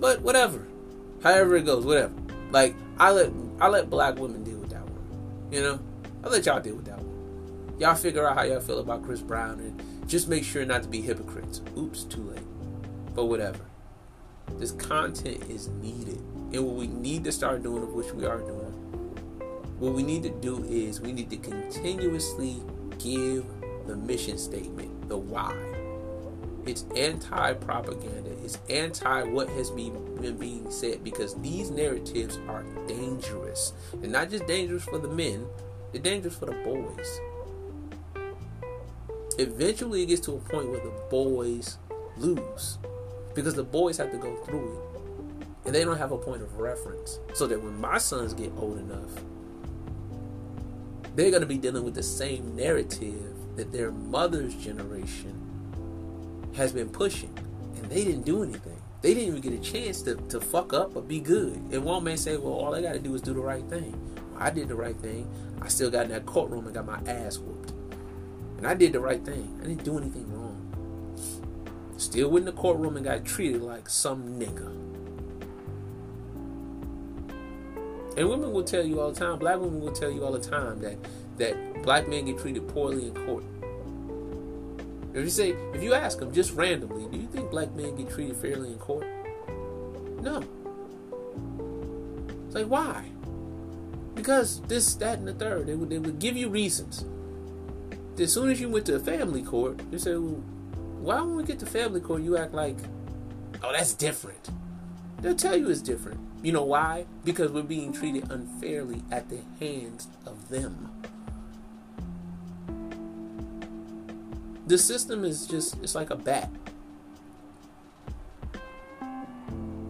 But 0.00 0.22
whatever. 0.22 0.66
However 1.22 1.56
it 1.56 1.64
goes, 1.64 1.84
whatever. 1.84 2.14
Like 2.50 2.74
I 2.98 3.10
let 3.12 3.32
I 3.60 3.68
let 3.68 3.88
black 3.88 4.18
women 4.18 4.42
deal 4.42 4.58
with 4.58 4.70
that 4.70 4.82
one. 4.82 5.52
You 5.52 5.62
know, 5.62 5.80
I 6.22 6.28
let 6.28 6.46
y'all 6.46 6.60
deal 6.60 6.76
with 6.76 6.86
that 6.86 6.98
one. 6.98 7.78
Y'all 7.78 7.94
figure 7.94 8.28
out 8.28 8.36
how 8.36 8.42
y'all 8.42 8.60
feel 8.60 8.80
about 8.80 9.04
Chris 9.04 9.20
Brown 9.20 9.60
and 9.60 10.08
just 10.08 10.28
make 10.28 10.44
sure 10.44 10.64
not 10.64 10.82
to 10.82 10.88
be 10.88 11.00
hypocrites. 11.00 11.60
Oops, 11.76 12.04
too 12.04 12.22
late. 12.22 12.42
But 13.14 13.26
whatever. 13.26 13.60
This 14.58 14.72
content 14.72 15.42
is 15.48 15.68
needed, 15.68 16.18
and 16.52 16.64
what 16.64 16.76
we 16.76 16.86
need 16.86 17.24
to 17.24 17.32
start 17.32 17.62
doing, 17.62 17.82
of 17.82 17.94
which 17.94 18.12
we 18.12 18.26
are 18.26 18.38
doing, 18.38 18.72
what 19.78 19.94
we 19.94 20.02
need 20.02 20.22
to 20.22 20.30
do 20.30 20.62
is 20.64 21.00
we 21.00 21.12
need 21.12 21.30
to 21.30 21.36
continuously 21.36 22.62
give 22.98 23.44
the 23.86 23.96
mission 23.96 24.38
statement, 24.38 25.08
the 25.08 25.16
why 25.16 25.54
it's 26.66 26.84
anti 26.96 27.52
propaganda. 27.54 28.30
It's 28.42 28.58
anti 28.70 29.22
what 29.24 29.48
has 29.50 29.70
been 29.70 30.36
being 30.38 30.70
said 30.70 31.04
because 31.04 31.34
these 31.36 31.70
narratives 31.70 32.38
are 32.48 32.62
dangerous. 32.86 33.72
They're 33.94 34.10
not 34.10 34.30
just 34.30 34.46
dangerous 34.46 34.84
for 34.84 34.98
the 34.98 35.08
men, 35.08 35.46
they're 35.92 36.00
dangerous 36.00 36.36
for 36.36 36.46
the 36.46 36.52
boys. 36.52 37.20
Eventually, 39.38 40.02
it 40.02 40.06
gets 40.06 40.20
to 40.22 40.32
a 40.32 40.38
point 40.38 40.70
where 40.70 40.80
the 40.80 40.92
boys 41.10 41.78
lose 42.16 42.78
because 43.34 43.54
the 43.54 43.64
boys 43.64 43.96
have 43.96 44.12
to 44.12 44.18
go 44.18 44.36
through 44.44 44.72
it 44.72 45.46
and 45.66 45.74
they 45.74 45.84
don't 45.84 45.98
have 45.98 46.12
a 46.12 46.18
point 46.18 46.40
of 46.40 46.58
reference. 46.58 47.18
So 47.34 47.46
that 47.48 47.62
when 47.62 47.78
my 47.80 47.98
sons 47.98 48.32
get 48.32 48.52
old 48.56 48.78
enough, 48.78 49.10
they're 51.14 51.30
going 51.30 51.42
to 51.42 51.46
be 51.46 51.58
dealing 51.58 51.84
with 51.84 51.94
the 51.94 52.02
same 52.02 52.56
narrative 52.56 53.34
that 53.56 53.72
their 53.72 53.92
mother's 53.92 54.54
generation 54.54 55.40
has 56.56 56.72
been 56.72 56.88
pushing, 56.88 57.32
and 57.76 57.84
they 57.84 58.04
didn't 58.04 58.24
do 58.24 58.42
anything. 58.42 58.80
They 59.02 59.14
didn't 59.14 59.36
even 59.36 59.40
get 59.40 59.52
a 59.52 59.58
chance 59.62 60.02
to, 60.02 60.16
to 60.16 60.40
fuck 60.40 60.72
up 60.72 60.96
or 60.96 61.02
be 61.02 61.20
good. 61.20 61.54
And 61.70 61.84
one 61.84 62.04
man 62.04 62.16
say, 62.16 62.36
well, 62.36 62.54
all 62.54 62.74
I 62.74 62.80
got 62.80 62.94
to 62.94 62.98
do 62.98 63.14
is 63.14 63.20
do 63.20 63.34
the 63.34 63.40
right 63.40 63.64
thing. 63.64 63.92
Well, 64.32 64.42
I 64.42 64.50
did 64.50 64.68
the 64.68 64.74
right 64.74 64.96
thing. 64.96 65.28
I 65.60 65.68
still 65.68 65.90
got 65.90 66.06
in 66.06 66.12
that 66.12 66.26
courtroom 66.26 66.64
and 66.64 66.74
got 66.74 66.86
my 66.86 67.00
ass 67.06 67.38
whooped. 67.38 67.72
And 68.56 68.66
I 68.66 68.74
did 68.74 68.92
the 68.92 69.00
right 69.00 69.22
thing. 69.24 69.58
I 69.62 69.66
didn't 69.66 69.84
do 69.84 69.98
anything 69.98 70.32
wrong. 70.32 70.60
Still 71.96 72.30
went 72.30 72.48
in 72.48 72.54
the 72.54 72.60
courtroom 72.60 72.96
and 72.96 73.04
got 73.04 73.24
treated 73.24 73.62
like 73.62 73.88
some 73.88 74.38
nigga. 74.40 74.72
And 78.16 78.28
women 78.28 78.52
will 78.52 78.62
tell 78.62 78.84
you 78.84 79.00
all 79.00 79.10
the 79.10 79.18
time, 79.18 79.38
black 79.38 79.58
women 79.58 79.80
will 79.80 79.92
tell 79.92 80.10
you 80.10 80.24
all 80.24 80.32
the 80.32 80.38
time 80.38 80.80
that 80.80 80.96
that 81.38 81.82
black 81.82 82.08
men 82.08 82.26
get 82.26 82.38
treated 82.38 82.68
poorly 82.68 83.08
in 83.08 83.14
court. 83.26 83.44
If 85.14 85.24
you 85.24 85.30
say, 85.30 85.50
if 85.72 85.82
you 85.82 85.94
ask 85.94 86.18
them 86.18 86.32
just 86.32 86.52
randomly, 86.54 87.06
do 87.10 87.16
you 87.16 87.28
think 87.28 87.50
black 87.50 87.72
men 87.74 87.94
get 87.96 88.10
treated 88.10 88.36
fairly 88.36 88.72
in 88.72 88.78
court? 88.78 89.06
No. 90.20 90.42
It's 92.46 92.54
like, 92.54 92.66
why? 92.66 93.04
Because 94.14 94.60
this, 94.62 94.94
that, 94.96 95.18
and 95.18 95.28
the 95.28 95.34
third. 95.34 95.66
They 95.66 95.74
would, 95.74 95.90
they 95.90 95.98
would 95.98 96.18
give 96.18 96.36
you 96.36 96.48
reasons. 96.48 97.04
As 98.18 98.32
soon 98.32 98.50
as 98.50 98.60
you 98.60 98.68
went 98.68 98.86
to 98.86 98.94
a 98.94 99.00
family 99.00 99.42
court, 99.42 99.78
they 99.90 99.98
say, 99.98 100.12
well, 100.12 100.40
why 101.00 101.20
when 101.20 101.36
we 101.36 101.44
get 101.44 101.58
to 101.60 101.66
family 101.66 102.00
court, 102.00 102.22
you 102.22 102.36
act 102.36 102.54
like, 102.54 102.76
oh, 103.62 103.72
that's 103.72 103.94
different. 103.94 104.50
They'll 105.20 105.34
tell 105.34 105.56
you 105.56 105.68
it's 105.68 105.80
different. 105.80 106.20
You 106.44 106.52
know 106.52 106.62
why? 106.62 107.06
Because 107.24 107.50
we're 107.50 107.62
being 107.62 107.92
treated 107.92 108.30
unfairly 108.30 109.02
at 109.10 109.28
the 109.28 109.40
hands 109.58 110.06
of 110.24 110.48
them. 110.48 110.92
the 114.66 114.78
system 114.78 115.24
is 115.24 115.46
just 115.46 115.76
it's 115.82 115.94
like 115.94 116.10
a 116.10 116.16
bat. 116.16 116.50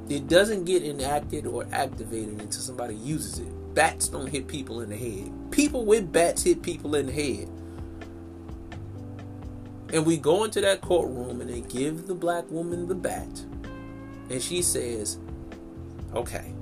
it 0.06 0.28
doesn't 0.28 0.64
get 0.64 0.82
enacted 0.82 1.46
or 1.46 1.66
activated 1.72 2.40
until 2.40 2.60
somebody 2.60 2.94
uses 2.94 3.38
it. 3.38 3.74
Bats 3.74 4.08
don't 4.08 4.26
hit 4.26 4.46
people 4.46 4.82
in 4.82 4.90
the 4.90 4.96
head. 4.96 5.32
People 5.50 5.84
with 5.86 6.12
bats 6.12 6.42
hit 6.42 6.62
people 6.62 6.94
in 6.94 7.06
the 7.06 7.12
head. 7.12 7.48
And 9.92 10.04
we 10.04 10.18
go 10.18 10.44
into 10.44 10.60
that 10.60 10.82
courtroom 10.82 11.40
and 11.40 11.48
they 11.48 11.62
give 11.62 12.06
the 12.06 12.14
black 12.14 12.48
woman 12.50 12.86
the 12.86 12.94
bat. 12.94 13.44
And 14.28 14.42
she 14.42 14.60
says, 14.60 15.18
okay, 16.14 16.52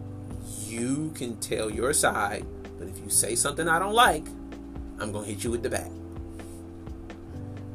you 0.67 1.13
can 1.15 1.37
tell 1.37 1.71
your 1.71 1.93
side, 1.93 2.45
but 2.79 2.89
if 2.89 2.99
you 2.99 3.11
say 3.11 3.35
something 3.35 3.69
I 3.69 3.79
don't 3.79 3.95
like, 3.95 4.27
I'm 4.99 5.13
going 5.13 5.25
to 5.25 5.31
hit 5.31 5.45
you 5.45 5.51
with 5.51 5.63
the 5.63 5.71
bat. 5.71 5.91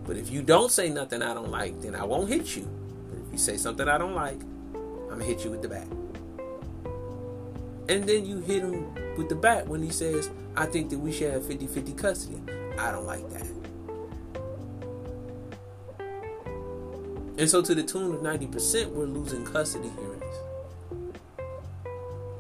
But 0.05 0.17
if 0.17 0.31
you 0.31 0.41
don't 0.41 0.71
say 0.71 0.89
nothing 0.89 1.21
I 1.21 1.33
don't 1.33 1.51
like, 1.51 1.81
then 1.81 1.93
I 1.93 2.03
won't 2.03 2.29
hit 2.29 2.55
you. 2.55 2.67
But 3.09 3.19
if 3.19 3.31
you 3.31 3.37
say 3.37 3.57
something 3.57 3.87
I 3.87 3.97
don't 3.97 4.15
like, 4.15 4.39
I'm 4.73 5.07
going 5.09 5.19
to 5.19 5.25
hit 5.25 5.43
you 5.43 5.51
with 5.51 5.61
the 5.61 5.67
bat. 5.67 5.87
And 7.89 8.07
then 8.07 8.25
you 8.25 8.39
hit 8.39 8.63
him 8.63 8.93
with 9.17 9.29
the 9.29 9.35
bat 9.35 9.67
when 9.67 9.81
he 9.81 9.89
says, 9.89 10.29
I 10.55 10.65
think 10.65 10.89
that 10.89 10.99
we 10.99 11.11
should 11.11 11.31
have 11.31 11.45
50 11.45 11.67
50 11.67 11.93
custody. 11.93 12.41
I 12.77 12.91
don't 12.91 13.05
like 13.05 13.29
that. 13.31 13.47
And 17.37 17.47
so, 17.49 17.61
to 17.61 17.75
the 17.75 17.83
tune 17.83 18.15
of 18.15 18.21
90%, 18.21 18.89
we're 18.89 19.05
losing 19.05 19.45
custody 19.45 19.89
hearings. 19.89 20.16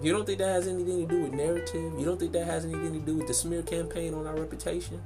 You 0.07 0.13
don't 0.13 0.25
think 0.25 0.37
that 0.37 0.47
has 0.47 0.67
anything 0.67 1.05
to 1.05 1.15
do 1.15 1.23
with 1.23 1.33
narrative? 1.33 1.99
You 1.99 2.05
don't 2.05 2.17
think 2.17 2.31
that 2.31 2.45
has 2.45 2.63
anything 2.63 2.93
to 2.93 2.99
do 2.99 3.15
with 3.17 3.27
the 3.27 3.33
smear 3.33 3.61
campaign 3.61 4.13
on 4.13 4.25
our 4.25 4.37
reputation? 4.37 5.01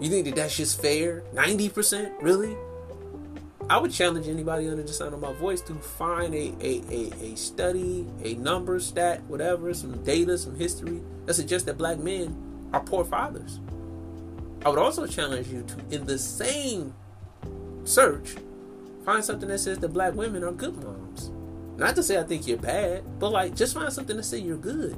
You 0.00 0.08
think 0.08 0.24
that 0.24 0.36
that's 0.36 0.56
just 0.56 0.80
fair? 0.80 1.24
90%? 1.34 2.22
Really? 2.22 2.56
I 3.68 3.76
would 3.76 3.92
challenge 3.92 4.28
anybody 4.28 4.66
under 4.70 4.82
the 4.82 4.94
sound 4.94 5.12
of 5.12 5.20
my 5.20 5.34
voice 5.34 5.60
to 5.60 5.74
find 5.74 6.34
a, 6.34 6.54
a, 6.58 6.82
a, 6.90 7.32
a 7.32 7.36
study, 7.36 8.06
a 8.22 8.32
number, 8.36 8.80
stat, 8.80 9.22
whatever, 9.24 9.74
some 9.74 10.02
data, 10.04 10.38
some 10.38 10.56
history 10.56 11.02
that 11.26 11.34
suggests 11.34 11.66
that 11.66 11.76
black 11.76 11.98
men 11.98 12.34
are 12.72 12.80
poor 12.80 13.04
fathers. 13.04 13.60
I 14.64 14.70
would 14.70 14.78
also 14.78 15.06
challenge 15.06 15.48
you 15.48 15.64
to, 15.64 15.94
in 15.94 16.06
the 16.06 16.18
same 16.18 16.94
search, 17.84 18.36
find 19.04 19.22
something 19.22 19.50
that 19.50 19.58
says 19.58 19.80
that 19.80 19.88
black 19.88 20.14
women 20.14 20.42
are 20.44 20.52
good 20.52 20.82
moms. 20.82 21.30
Not 21.76 21.96
to 21.96 22.02
say 22.02 22.18
I 22.18 22.22
think 22.22 22.46
you're 22.46 22.58
bad, 22.58 23.18
but 23.18 23.30
like 23.30 23.54
just 23.54 23.74
find 23.74 23.92
something 23.92 24.16
to 24.16 24.22
say 24.22 24.38
you're 24.38 24.56
good. 24.56 24.96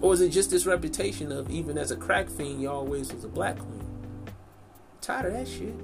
Or 0.00 0.12
is 0.12 0.20
it 0.20 0.30
just 0.30 0.50
this 0.50 0.66
reputation 0.66 1.30
of 1.30 1.50
even 1.50 1.78
as 1.78 1.90
a 1.90 1.96
crack 1.96 2.28
fiend, 2.28 2.60
you 2.60 2.70
always 2.70 3.12
was 3.12 3.24
a 3.24 3.28
black 3.28 3.58
queen? 3.58 3.82
tired 5.02 5.26
of 5.26 5.32
that 5.32 5.48
shit. 5.48 5.74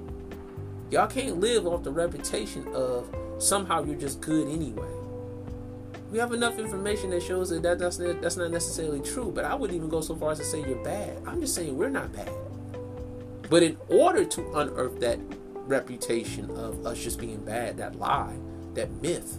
Y'all 0.89 1.07
can't 1.07 1.39
live 1.39 1.67
off 1.67 1.83
the 1.83 1.91
reputation 1.91 2.65
of 2.73 3.13
somehow 3.37 3.83
you're 3.83 3.99
just 3.99 4.21
good 4.21 4.47
anyway. 4.47 4.87
We 6.09 6.17
have 6.17 6.31
enough 6.33 6.57
information 6.57 7.11
that 7.11 7.21
shows 7.21 7.49
that, 7.49 7.61
that 7.61 7.77
that's, 7.77 7.97
that's 7.97 8.37
not 8.37 8.49
necessarily 8.49 9.01
true, 9.01 9.31
but 9.31 9.45
I 9.45 9.53
wouldn't 9.53 9.75
even 9.75 9.89
go 9.89 10.01
so 10.01 10.15
far 10.15 10.31
as 10.31 10.39
to 10.39 10.45
say 10.45 10.61
you're 10.61 10.83
bad. 10.83 11.21
I'm 11.27 11.39
just 11.39 11.53
saying 11.53 11.77
we're 11.77 11.89
not 11.89 12.11
bad. 12.13 12.31
But 13.49 13.61
in 13.61 13.77
order 13.89 14.25
to 14.25 14.57
unearth 14.57 14.99
that 15.01 15.19
reputation 15.53 16.49
of 16.51 16.85
us 16.87 16.97
just 16.97 17.19
being 17.19 17.43
bad, 17.43 17.77
that 17.77 17.99
lie, 17.99 18.35
that 18.79 19.01
myth, 19.01 19.37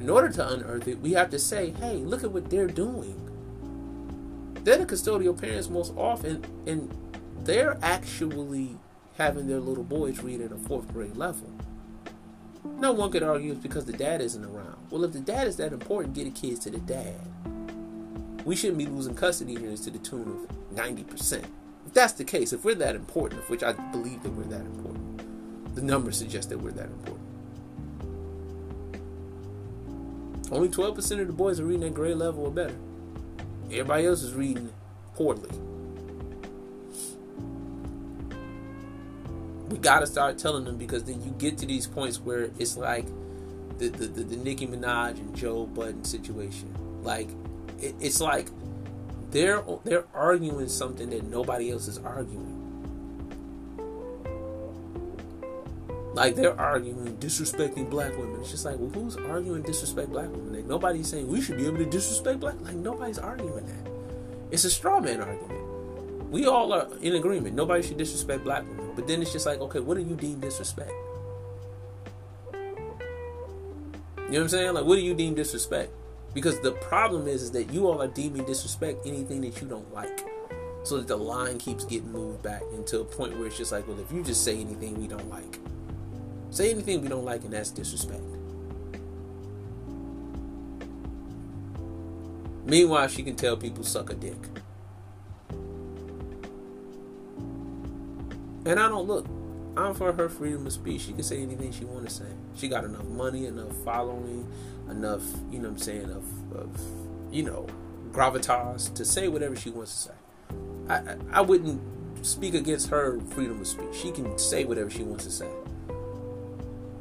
in 0.00 0.10
order 0.10 0.28
to 0.28 0.48
unearth 0.52 0.88
it, 0.88 1.00
we 1.00 1.12
have 1.12 1.30
to 1.30 1.38
say, 1.38 1.70
hey, 1.70 1.98
look 1.98 2.24
at 2.24 2.32
what 2.32 2.50
they're 2.50 2.66
doing. 2.66 3.22
They're 4.64 4.78
the 4.78 4.86
custodial 4.86 5.40
parents 5.40 5.70
most 5.70 5.94
often, 5.96 6.44
and 6.66 6.92
they're 7.44 7.78
actually 7.80 8.76
having 9.16 9.46
their 9.46 9.60
little 9.60 9.84
boys 9.84 10.20
read 10.20 10.40
at 10.40 10.50
a 10.50 10.56
fourth 10.56 10.92
grade 10.92 11.16
level. 11.16 11.48
No 12.64 12.92
one 12.92 13.12
could 13.12 13.22
argue 13.22 13.52
it's 13.52 13.60
because 13.60 13.84
the 13.84 13.92
dad 13.92 14.20
isn't 14.20 14.44
around. 14.44 14.76
Well, 14.90 15.04
if 15.04 15.12
the 15.12 15.20
dad 15.20 15.46
is 15.46 15.56
that 15.56 15.72
important, 15.72 16.14
get 16.14 16.24
the 16.24 16.30
kids 16.30 16.60
to 16.60 16.70
the 16.70 16.80
dad. 16.80 17.20
We 18.44 18.56
shouldn't 18.56 18.78
be 18.78 18.86
losing 18.86 19.14
custody 19.14 19.54
hearings 19.54 19.82
to 19.82 19.90
the 19.90 19.98
tune 19.98 20.46
of 20.48 20.76
90%. 20.76 21.44
If 21.86 21.94
that's 21.94 22.14
the 22.14 22.24
case, 22.24 22.52
if 22.52 22.64
we're 22.64 22.74
that 22.74 22.96
important, 22.96 23.42
of 23.42 23.50
which 23.50 23.62
I 23.62 23.72
believe 23.72 24.24
that 24.24 24.32
we're 24.32 24.44
that 24.44 24.66
important, 24.66 25.74
the 25.76 25.82
numbers 25.82 26.18
suggest 26.18 26.50
that 26.50 26.58
we're 26.58 26.72
that 26.72 26.86
important. 26.86 27.35
Only 30.50 30.68
12% 30.68 31.20
of 31.20 31.26
the 31.26 31.32
boys 31.32 31.58
are 31.58 31.64
reading 31.64 31.84
at 31.84 31.94
grade 31.94 32.16
level 32.16 32.44
or 32.44 32.50
better. 32.50 32.76
Everybody 33.70 34.06
else 34.06 34.22
is 34.22 34.32
reading 34.32 34.72
poorly. 35.14 35.50
We 39.68 39.78
gotta 39.78 40.06
start 40.06 40.38
telling 40.38 40.64
them 40.64 40.76
because 40.76 41.04
then 41.04 41.22
you 41.24 41.32
get 41.38 41.58
to 41.58 41.66
these 41.66 41.88
points 41.88 42.20
where 42.20 42.50
it's 42.58 42.76
like 42.76 43.06
the 43.78 43.88
the, 43.88 44.06
the, 44.06 44.22
the 44.22 44.36
Nicki 44.36 44.66
Minaj 44.66 45.18
and 45.18 45.34
Joe 45.34 45.66
Budden 45.66 46.04
situation. 46.04 46.72
Like 47.02 47.28
it, 47.80 47.96
it's 48.00 48.20
like 48.20 48.48
they're 49.30 49.64
they're 49.82 50.04
arguing 50.14 50.68
something 50.68 51.10
that 51.10 51.24
nobody 51.24 51.72
else 51.72 51.88
is 51.88 51.98
arguing. 51.98 52.55
Like 56.16 56.34
they're 56.34 56.58
arguing 56.58 57.18
disrespecting 57.18 57.90
black 57.90 58.16
women. 58.16 58.40
It's 58.40 58.50
just 58.50 58.64
like, 58.64 58.78
well, 58.78 58.88
who's 58.88 59.18
arguing 59.18 59.60
disrespect 59.60 60.08
black 60.08 60.30
women? 60.30 60.54
Like 60.54 60.64
nobody's 60.64 61.08
saying 61.08 61.28
we 61.28 61.42
should 61.42 61.58
be 61.58 61.66
able 61.66 61.76
to 61.76 61.84
disrespect 61.84 62.40
black. 62.40 62.58
Like 62.62 62.74
nobody's 62.74 63.18
arguing 63.18 63.66
that. 63.66 63.90
It's 64.50 64.64
a 64.64 64.70
straw 64.70 64.98
man 64.98 65.20
argument. 65.20 66.30
We 66.30 66.46
all 66.46 66.72
are 66.72 66.88
in 67.02 67.16
agreement. 67.16 67.54
Nobody 67.54 67.86
should 67.86 67.98
disrespect 67.98 68.44
black 68.44 68.66
women. 68.66 68.92
But 68.96 69.06
then 69.06 69.20
it's 69.20 69.30
just 69.30 69.44
like, 69.44 69.60
okay, 69.60 69.80
what 69.80 69.98
do 69.98 70.04
you 70.04 70.16
deem 70.16 70.40
disrespect? 70.40 70.90
You 72.54 72.62
know 72.62 74.38
what 74.38 74.40
I'm 74.40 74.48
saying? 74.48 74.72
Like, 74.72 74.84
what 74.86 74.96
do 74.96 75.02
you 75.02 75.12
deem 75.12 75.34
disrespect? 75.34 75.92
Because 76.32 76.58
the 76.60 76.72
problem 76.72 77.28
is, 77.28 77.42
is 77.42 77.50
that 77.50 77.64
you 77.64 77.88
all 77.88 78.00
are 78.00 78.08
deeming 78.08 78.46
disrespect 78.46 79.06
anything 79.06 79.42
that 79.42 79.60
you 79.60 79.68
don't 79.68 79.92
like. 79.92 80.26
So 80.82 80.96
that 80.96 81.08
the 81.08 81.18
line 81.18 81.58
keeps 81.58 81.84
getting 81.84 82.10
moved 82.10 82.42
back 82.42 82.62
into 82.72 83.00
a 83.00 83.04
point 83.04 83.36
where 83.36 83.48
it's 83.48 83.58
just 83.58 83.70
like, 83.70 83.86
well, 83.86 84.00
if 84.00 84.10
you 84.10 84.22
just 84.22 84.44
say 84.44 84.58
anything 84.58 84.98
we 84.98 85.08
don't 85.08 85.28
like, 85.28 85.58
Say 86.56 86.70
anything 86.70 87.02
we 87.02 87.08
don't 87.08 87.26
like, 87.26 87.44
and 87.44 87.52
that's 87.52 87.68
disrespect. 87.68 88.22
Meanwhile, 92.64 93.08
she 93.08 93.22
can 93.22 93.36
tell 93.36 93.58
people 93.58 93.84
suck 93.84 94.08
a 94.08 94.14
dick. 94.14 94.38
And 98.64 98.80
I 98.80 98.88
don't 98.88 99.06
look. 99.06 99.26
I'm 99.76 99.92
for 99.92 100.14
her 100.14 100.30
freedom 100.30 100.66
of 100.66 100.72
speech. 100.72 101.02
She 101.02 101.12
can 101.12 101.24
say 101.24 101.42
anything 101.42 101.72
she 101.72 101.84
want 101.84 102.08
to 102.08 102.10
say. 102.10 102.24
She 102.54 102.68
got 102.68 102.84
enough 102.84 103.04
money, 103.04 103.44
enough 103.44 103.76
following, 103.84 104.50
enough, 104.88 105.20
you 105.50 105.58
know 105.58 105.68
what 105.68 105.72
I'm 105.72 105.78
saying, 105.78 106.10
of, 106.10 106.24
of 106.56 106.80
you 107.30 107.42
know, 107.42 107.66
gravitas 108.12 108.94
to 108.94 109.04
say 109.04 109.28
whatever 109.28 109.56
she 109.56 109.68
wants 109.68 109.92
to 109.92 110.08
say. 110.08 110.14
I, 110.88 110.94
I, 110.94 111.16
I 111.32 111.40
wouldn't 111.42 111.82
speak 112.24 112.54
against 112.54 112.88
her 112.88 113.20
freedom 113.32 113.60
of 113.60 113.66
speech. 113.66 113.94
She 113.94 114.10
can 114.10 114.38
say 114.38 114.64
whatever 114.64 114.88
she 114.88 115.02
wants 115.02 115.24
to 115.24 115.30
say. 115.30 115.50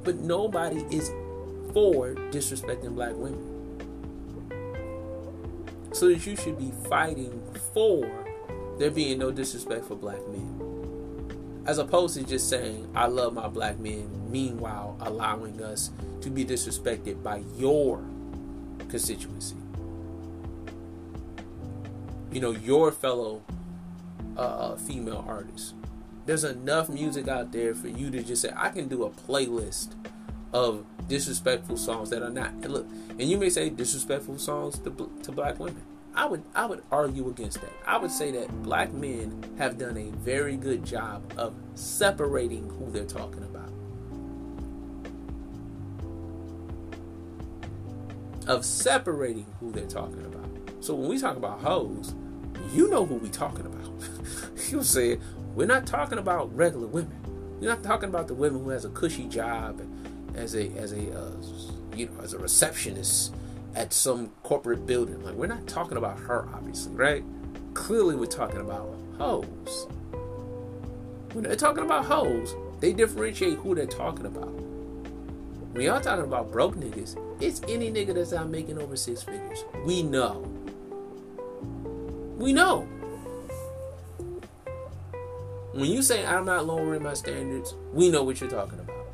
But 0.05 0.19
nobody 0.19 0.85
is 0.95 1.09
for 1.73 2.13
disrespecting 2.31 2.93
black 2.93 3.15
women. 3.15 3.51
So 5.93 6.09
that 6.09 6.25
you 6.25 6.35
should 6.35 6.59
be 6.59 6.71
fighting 6.87 7.41
for 7.73 8.07
there 8.77 8.91
being 8.91 9.17
no 9.17 9.31
disrespect 9.31 9.85
for 9.85 9.95
black 9.95 10.25
men. 10.27 11.63
As 11.65 11.79
opposed 11.79 12.15
to 12.15 12.23
just 12.23 12.47
saying, 12.47 12.87
I 12.93 13.07
love 13.07 13.33
my 13.33 13.47
black 13.47 13.79
men, 13.79 14.07
meanwhile 14.29 14.95
allowing 15.01 15.63
us 15.63 15.89
to 16.21 16.29
be 16.29 16.45
disrespected 16.45 17.23
by 17.23 17.41
your 17.57 18.03
constituency. 18.87 19.55
You 22.31 22.41
know, 22.41 22.51
your 22.51 22.91
fellow 22.91 23.41
uh, 24.37 24.41
uh 24.41 24.75
female 24.75 25.25
artists 25.27 25.73
there's 26.25 26.43
enough 26.43 26.89
music 26.89 27.27
out 27.27 27.51
there 27.51 27.75
for 27.75 27.87
you 27.87 28.09
to 28.11 28.23
just 28.23 28.41
say, 28.41 28.51
I 28.55 28.69
can 28.69 28.87
do 28.87 29.03
a 29.03 29.09
playlist 29.09 29.93
of 30.53 30.85
disrespectful 31.07 31.77
songs 31.77 32.09
that 32.09 32.23
are 32.23 32.29
not. 32.29 32.51
And 32.51 32.67
look, 32.67 32.87
and 33.09 33.23
you 33.23 33.37
may 33.37 33.49
say 33.49 33.69
disrespectful 33.69 34.37
songs 34.37 34.79
to, 34.79 35.11
to 35.23 35.31
black 35.31 35.59
women. 35.59 35.83
I 36.15 36.25
would 36.25 36.43
I 36.55 36.65
would 36.65 36.81
argue 36.91 37.27
against 37.29 37.59
that. 37.59 37.73
I 37.85 37.97
would 37.97 38.09
say 38.09 38.31
that 38.31 38.63
black 38.63 38.93
men 38.93 39.43
have 39.57 39.77
done 39.77 39.97
a 39.97 40.11
very 40.17 40.55
good 40.55 40.85
job 40.85 41.21
of 41.35 41.53
separating 41.73 42.69
who 42.69 42.89
they're 42.89 43.03
talking 43.03 43.43
about. 43.43 43.69
Of 48.47 48.63
separating 48.63 49.45
who 49.59 49.73
they're 49.73 49.87
talking 49.87 50.23
about. 50.23 50.45
So 50.79 50.95
when 50.95 51.09
we 51.09 51.19
talk 51.19 51.35
about 51.35 51.59
hoes, 51.59 52.15
you 52.73 52.89
know 52.89 53.05
who 53.05 53.15
we 53.15 53.27
talking 53.27 53.65
about. 53.65 53.91
you 54.69 54.83
say 54.83 55.19
we're 55.55 55.65
not 55.65 55.87
talking 55.87 56.17
about 56.17 56.53
regular 56.55 56.87
women. 56.87 57.17
We're 57.59 57.69
not 57.69 57.81
talking 57.81 58.09
about 58.09 58.27
the 58.27 58.33
women 58.33 58.63
who 58.63 58.69
has 58.69 58.83
a 58.83 58.89
cushy 58.89 59.25
job 59.25 59.81
as 60.35 60.53
a 60.53 60.69
as 60.75 60.91
a 60.91 61.17
uh, 61.17 61.31
you 61.95 62.07
know 62.07 62.21
as 62.21 62.33
a 62.33 62.37
receptionist 62.37 63.33
at 63.73 63.93
some 63.93 64.31
corporate 64.43 64.85
building. 64.85 65.23
Like 65.23 65.35
we're 65.35 65.47
not 65.47 65.65
talking 65.65 65.97
about 65.97 66.19
her, 66.19 66.47
obviously, 66.53 66.93
right? 66.93 67.23
Clearly, 67.73 68.15
we're 68.15 68.25
talking 68.25 68.59
about 68.59 68.93
hoes. 69.17 69.87
When 71.31 71.45
they're 71.45 71.55
talking 71.55 71.83
about 71.83 72.05
hoes, 72.05 72.53
they 72.81 72.93
differentiate 72.93 73.57
who 73.57 73.75
they're 73.75 73.85
talking 73.85 74.25
about. 74.25 74.51
When 75.71 75.83
y'all 75.83 75.99
talking 75.99 76.23
about 76.23 76.51
broke 76.51 76.75
niggas, 76.75 77.17
it's 77.41 77.61
any 77.67 77.91
nigga 77.91 78.13
that's 78.13 78.31
not 78.31 78.49
making 78.49 78.77
over 78.79 78.95
six 78.95 79.23
figures. 79.23 79.63
We 79.85 80.03
know. 80.03 80.47
We 82.37 82.53
know. 82.53 82.87
When 85.75 85.91
you 85.91 86.01
say 86.03 86.25
I'm 86.25 86.45
not 86.45 86.65
lowering 86.65 87.03
my 87.03 87.15
standards, 87.15 87.75
we 87.91 88.09
know 88.09 88.23
what 88.23 88.39
you're 88.39 88.49
talking 88.49 88.79
about. 88.79 89.07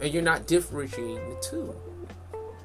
And 0.00 0.10
you're 0.10 0.22
not 0.22 0.46
differentiating 0.46 1.16
the 1.16 1.36
two. 1.42 1.74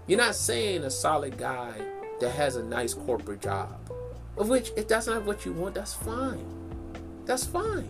You're 0.07 0.17
not 0.17 0.33
saying 0.33 0.85
a 0.85 0.89
solid 0.89 1.37
guy 1.37 1.73
that 2.21 2.31
has 2.31 2.55
a 2.55 2.63
nice 2.63 2.93
corporate 2.93 3.41
job. 3.41 3.91
Of 4.37 4.47
which, 4.47 4.71
if 4.77 4.87
that's 4.87 5.07
not 5.07 5.25
what 5.25 5.43
you 5.43 5.51
want, 5.51 5.75
that's 5.75 5.93
fine. 5.93 6.45
That's 7.25 7.43
fine. 7.43 7.89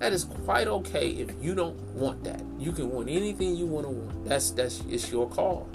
That 0.00 0.12
is 0.12 0.24
quite 0.24 0.66
okay 0.66 1.10
if 1.10 1.30
you 1.40 1.54
don't 1.54 1.78
want 1.94 2.24
that. 2.24 2.42
You 2.58 2.72
can 2.72 2.90
want 2.90 3.08
anything 3.08 3.54
you 3.54 3.66
want 3.66 3.86
to 3.86 3.92
want. 3.92 4.24
That's 4.24 4.50
that's 4.50 4.80
it's 4.88 5.12
your 5.12 5.28
call. 5.28 5.68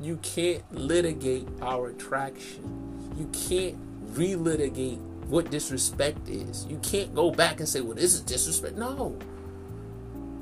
You 0.00 0.16
can't 0.18 0.62
litigate 0.72 1.48
our 1.60 1.88
attraction. 1.88 3.10
You 3.18 3.28
can't 3.32 3.76
relitigate 4.14 5.07
what 5.28 5.50
disrespect 5.50 6.28
is. 6.28 6.66
You 6.66 6.78
can't 6.78 7.14
go 7.14 7.30
back 7.30 7.60
and 7.60 7.68
say, 7.68 7.80
well, 7.80 7.94
this 7.94 8.14
is 8.14 8.22
disrespect. 8.22 8.76
No. 8.76 9.16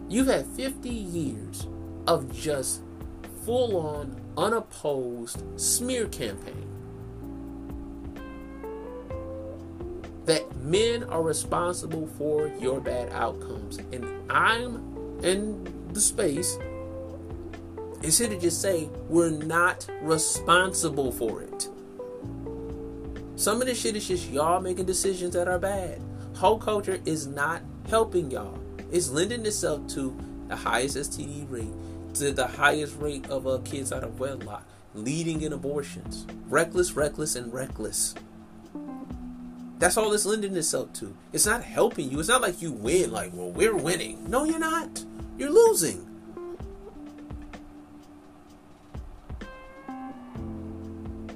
You've 0.09 0.29
had 0.29 0.47
50 0.47 0.89
years 0.89 1.67
of 2.07 2.33
just 2.33 2.83
full 3.45 3.77
on, 3.77 4.21
unopposed 4.37 5.43
smear 5.61 6.07
campaign. 6.07 6.63
That 10.27 10.57
men 10.57 11.05
are 11.05 11.23
responsible 11.23 12.07
for 12.19 12.49
your 12.61 12.81
bad 12.81 13.11
outcomes. 13.13 13.79
And 13.93 14.31
I'm 14.31 14.77
in 15.23 15.67
the 15.93 16.01
space 16.01 16.59
instead 18.03 18.33
of 18.33 18.41
just 18.41 18.61
say 18.61 18.89
we're 19.09 19.31
not 19.31 19.89
responsible 20.03 21.11
for 21.11 21.43
it. 21.43 21.69
Some 23.37 23.61
of 23.61 23.67
this 23.67 23.79
shit 23.79 23.97
is 23.97 24.09
just 24.09 24.31
y'all 24.31 24.63
making 24.63 24.87
decisions 24.87 25.35
that 25.35 25.47
are 25.47 25.59
bad. 25.59 26.01
Whole 26.37 26.59
culture 26.59 26.99
is 27.05 27.27
not 27.27 27.61
helping 27.87 28.31
y'all. 28.31 28.59
It's 28.91 29.11
lending 29.11 29.45
itself 29.45 29.87
to 29.89 30.17
the 30.49 30.57
highest 30.57 30.97
STD 30.97 31.51
rate, 31.51 32.15
to 32.15 32.33
the 32.33 32.47
highest 32.47 32.99
rate 32.99 33.27
of 33.29 33.47
uh, 33.47 33.59
kids 33.63 33.93
out 33.93 34.05
of 34.05 34.19
wedlock, 34.19 34.65
leading 34.95 35.43
in 35.43 35.53
abortions. 35.53 36.27
Reckless, 36.49 36.93
reckless, 36.93 37.37
and 37.37 37.53
reckless. 37.53 38.15
That's 39.79 39.99
all 39.99 40.15
it's 40.15 40.25
lending 40.25 40.57
itself 40.57 40.95
to. 40.95 41.15
It's 41.35 41.45
not 41.45 41.63
helping 41.63 42.11
you. 42.11 42.19
It's 42.21 42.31
not 42.31 42.41
like 42.41 42.63
you 42.63 42.73
win, 42.73 43.13
like, 43.13 43.33
well, 43.35 43.51
we're 43.51 43.77
winning. 43.77 44.31
No, 44.31 44.45
you're 44.45 44.59
not. 44.59 45.05
You're 45.37 45.51
losing. 45.51 46.07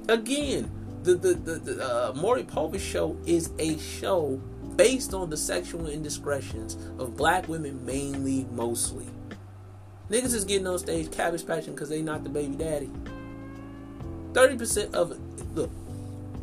Again, 0.09 0.80
the 1.03 1.15
the 1.15 1.33
the, 1.33 1.53
the 1.59 1.83
uh, 1.83 2.13
Maury 2.15 2.43
Povich 2.43 2.79
show 2.79 3.17
is 3.25 3.51
a 3.59 3.77
show 3.77 4.41
based 4.75 5.13
on 5.13 5.29
the 5.29 5.37
sexual 5.37 5.87
indiscretions 5.87 6.75
of 6.97 7.17
black 7.17 7.47
women, 7.47 7.85
mainly, 7.85 8.45
mostly. 8.51 9.05
Niggas 10.09 10.33
is 10.33 10.45
getting 10.45 10.67
on 10.67 10.79
stage 10.79 11.11
cabbage 11.11 11.45
patching 11.45 11.73
because 11.73 11.89
they 11.89 12.01
not 12.01 12.23
the 12.23 12.29
baby 12.29 12.55
daddy. 12.55 12.89
Thirty 14.33 14.57
percent 14.57 14.93
of 14.93 15.17
look, 15.55 15.71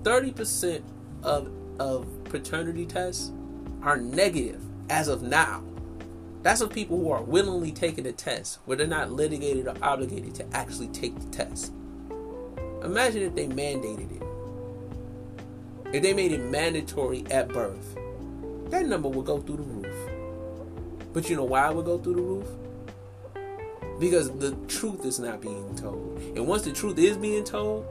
thirty 0.05 0.33
percent 0.33 0.85
of 1.23 1.51
of 1.79 2.07
paternity 2.25 2.87
tests 2.87 3.31
are 3.83 3.97
negative 3.97 4.61
as 4.90 5.09
of 5.09 5.23
now. 5.23 5.62
That's 6.42 6.61
of 6.61 6.71
people 6.71 6.99
who 6.99 7.11
are 7.11 7.23
willingly 7.23 7.73
taking 7.73 8.05
the 8.05 8.12
test, 8.12 8.59
where 8.64 8.77
they're 8.77 8.87
not 8.87 9.12
litigated 9.12 9.66
or 9.66 9.75
obligated 9.83 10.35
to 10.37 10.47
actually 10.57 10.88
take 10.88 11.18
the 11.18 11.27
test. 11.27 11.73
Imagine 12.83 13.23
if 13.23 13.35
they 13.35 13.47
mandated 13.47 14.16
it. 14.16 14.28
If 15.92 16.03
they 16.03 16.12
made 16.12 16.33
it 16.33 16.40
mandatory 16.40 17.24
at 17.31 17.48
birth, 17.48 17.96
that 18.70 18.85
number 18.85 19.09
would 19.09 19.24
go 19.24 19.38
through 19.38 19.57
the 19.57 19.62
roof. 19.62 20.11
But 21.14 21.31
you 21.31 21.37
know 21.37 21.44
why 21.44 21.70
it 21.70 21.74
would 21.74 21.87
go 21.87 21.96
through 21.96 22.14
the 22.14 22.22
roof? 22.22 22.46
Because 23.98 24.31
the 24.38 24.55
truth 24.68 25.07
is 25.07 25.18
not 25.18 25.40
being 25.40 25.74
told. 25.77 26.20
And 26.37 26.46
once 26.46 26.62
the 26.62 26.72
truth 26.72 26.98
is 26.98 27.16
being 27.16 27.42
told, 27.42 27.87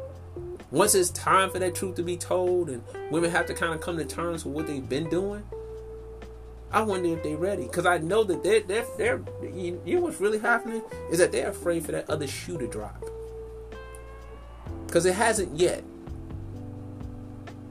once 0.70 0.94
it's 0.94 1.10
time 1.10 1.50
for 1.50 1.58
that 1.58 1.74
truth 1.74 1.96
to 1.96 2.04
be 2.04 2.18
told 2.18 2.70
and 2.70 2.84
women 3.10 3.32
have 3.32 3.48
to 3.48 3.56
kind 3.56 3.74
of 3.74 3.82
come 3.82 3.98
to 3.98 4.06
terms 4.06 4.46
with 4.46 4.54
what 4.54 4.68
they've 4.68 4.88
been 4.88 5.10
doing, 5.10 5.44
I 6.72 6.84
wonder 6.84 7.10
if 7.10 7.24
they're 7.24 7.36
ready. 7.36 7.64
Because 7.64 7.88
I 7.88 7.98
know 7.98 8.24
that 8.26 8.44
they're, 8.44 8.62
they're, 8.62 8.86
they're, 8.98 9.22
you 9.42 9.82
know 9.86 10.02
what's 10.02 10.22
really 10.22 10.40
happening? 10.40 10.84
Is 11.12 11.18
that 11.18 11.32
they're 11.32 11.50
afraid 11.50 11.84
for 11.84 11.94
that 11.94 12.08
other 12.10 12.28
shoe 12.28 12.60
to 12.60 12.68
drop. 12.68 13.04
Because 14.86 15.08
it 15.08 15.16
hasn't 15.16 15.60
yet 15.60 15.84